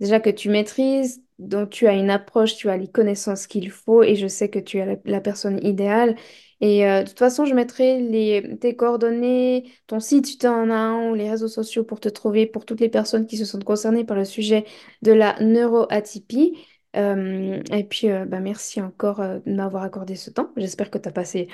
déjà 0.00 0.20
que 0.20 0.30
tu 0.30 0.50
maîtrises, 0.50 1.22
dont 1.40 1.66
tu 1.66 1.88
as 1.88 1.94
une 1.94 2.10
approche, 2.10 2.56
tu 2.56 2.70
as 2.70 2.76
les 2.78 2.88
connaissances 2.90 3.46
qu'il 3.48 3.70
faut 3.72 4.02
et 4.04 4.16
je 4.16 4.28
sais 4.28 4.50
que 4.50 4.60
tu 4.60 4.78
es 4.78 4.86
la, 4.86 4.96
la 5.06 5.20
personne 5.22 5.64
idéale. 5.66 6.16
Et 6.60 6.86
euh, 6.86 7.02
de 7.02 7.08
toute 7.08 7.18
façon, 7.18 7.44
je 7.44 7.54
mettrai 7.54 8.00
les, 8.00 8.56
tes 8.58 8.76
coordonnées, 8.76 9.64
ton 9.86 10.00
site 10.00 10.26
si 10.26 10.38
tu 10.38 10.46
en 10.46 10.70
as 10.70 10.92
ou 10.94 11.14
les 11.14 11.30
réseaux 11.30 11.48
sociaux 11.48 11.84
pour 11.84 12.00
te 12.00 12.08
trouver, 12.08 12.46
pour 12.46 12.64
toutes 12.64 12.80
les 12.80 12.88
personnes 12.88 13.26
qui 13.26 13.36
se 13.36 13.44
sont 13.44 13.58
concernées 13.58 14.04
par 14.04 14.16
le 14.16 14.24
sujet 14.24 14.64
de 15.02 15.12
la 15.12 15.36
neuroatypie. 15.40 16.56
Euh, 16.96 17.60
et 17.72 17.84
puis, 17.84 18.10
euh, 18.10 18.24
bah, 18.24 18.40
merci 18.40 18.80
encore 18.80 19.20
euh, 19.20 19.38
de 19.46 19.54
m'avoir 19.54 19.82
accordé 19.82 20.14
ce 20.16 20.30
temps. 20.30 20.50
J'espère 20.56 20.90
que 20.90 20.98
tu 20.98 21.08
as 21.08 21.12
passé 21.12 21.48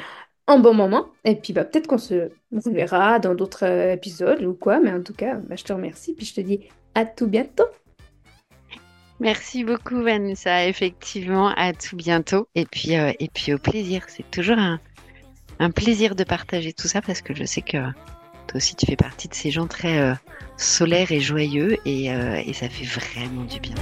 un 0.46 0.58
bon 0.58 0.74
moment. 0.74 1.06
Et 1.24 1.36
puis 1.36 1.52
bah, 1.52 1.64
peut-être 1.64 1.86
qu'on 1.86 1.98
se 1.98 2.30
reverra 2.52 3.18
dans 3.18 3.34
d'autres 3.34 3.64
euh, 3.64 3.92
épisodes 3.92 4.42
ou 4.42 4.54
quoi. 4.54 4.80
Mais 4.80 4.92
en 4.92 5.02
tout 5.02 5.14
cas, 5.14 5.36
bah, 5.36 5.56
je 5.56 5.64
te 5.64 5.72
remercie. 5.72 6.14
Puis 6.14 6.26
je 6.26 6.34
te 6.34 6.40
dis 6.40 6.60
à 6.94 7.04
tout 7.04 7.26
bientôt. 7.26 7.66
Merci 9.18 9.64
beaucoup, 9.64 10.02
Vanessa. 10.02 10.66
Effectivement, 10.66 11.48
à 11.48 11.72
tout 11.72 11.96
bientôt. 11.96 12.48
Et 12.54 12.64
puis, 12.64 12.92
et 12.94 13.30
puis 13.34 13.52
au 13.52 13.58
plaisir. 13.58 14.04
C'est 14.08 14.28
toujours 14.30 14.56
un, 14.56 14.80
un 15.60 15.70
plaisir 15.70 16.16
de 16.16 16.24
partager 16.24 16.72
tout 16.72 16.88
ça 16.88 17.02
parce 17.02 17.20
que 17.20 17.34
je 17.34 17.44
sais 17.44 17.60
que 17.60 17.76
toi 17.76 18.56
aussi, 18.56 18.74
tu 18.74 18.86
fais 18.86 18.96
partie 18.96 19.28
de 19.28 19.34
ces 19.34 19.52
gens 19.52 19.68
très 19.68 20.00
euh, 20.00 20.14
solaires 20.56 21.12
et 21.12 21.20
joyeux 21.20 21.76
euh, 21.86 22.42
et 22.44 22.52
ça 22.52 22.68
fait 22.68 22.84
vraiment 22.84 23.44
du 23.44 23.60
bien. 23.60 23.76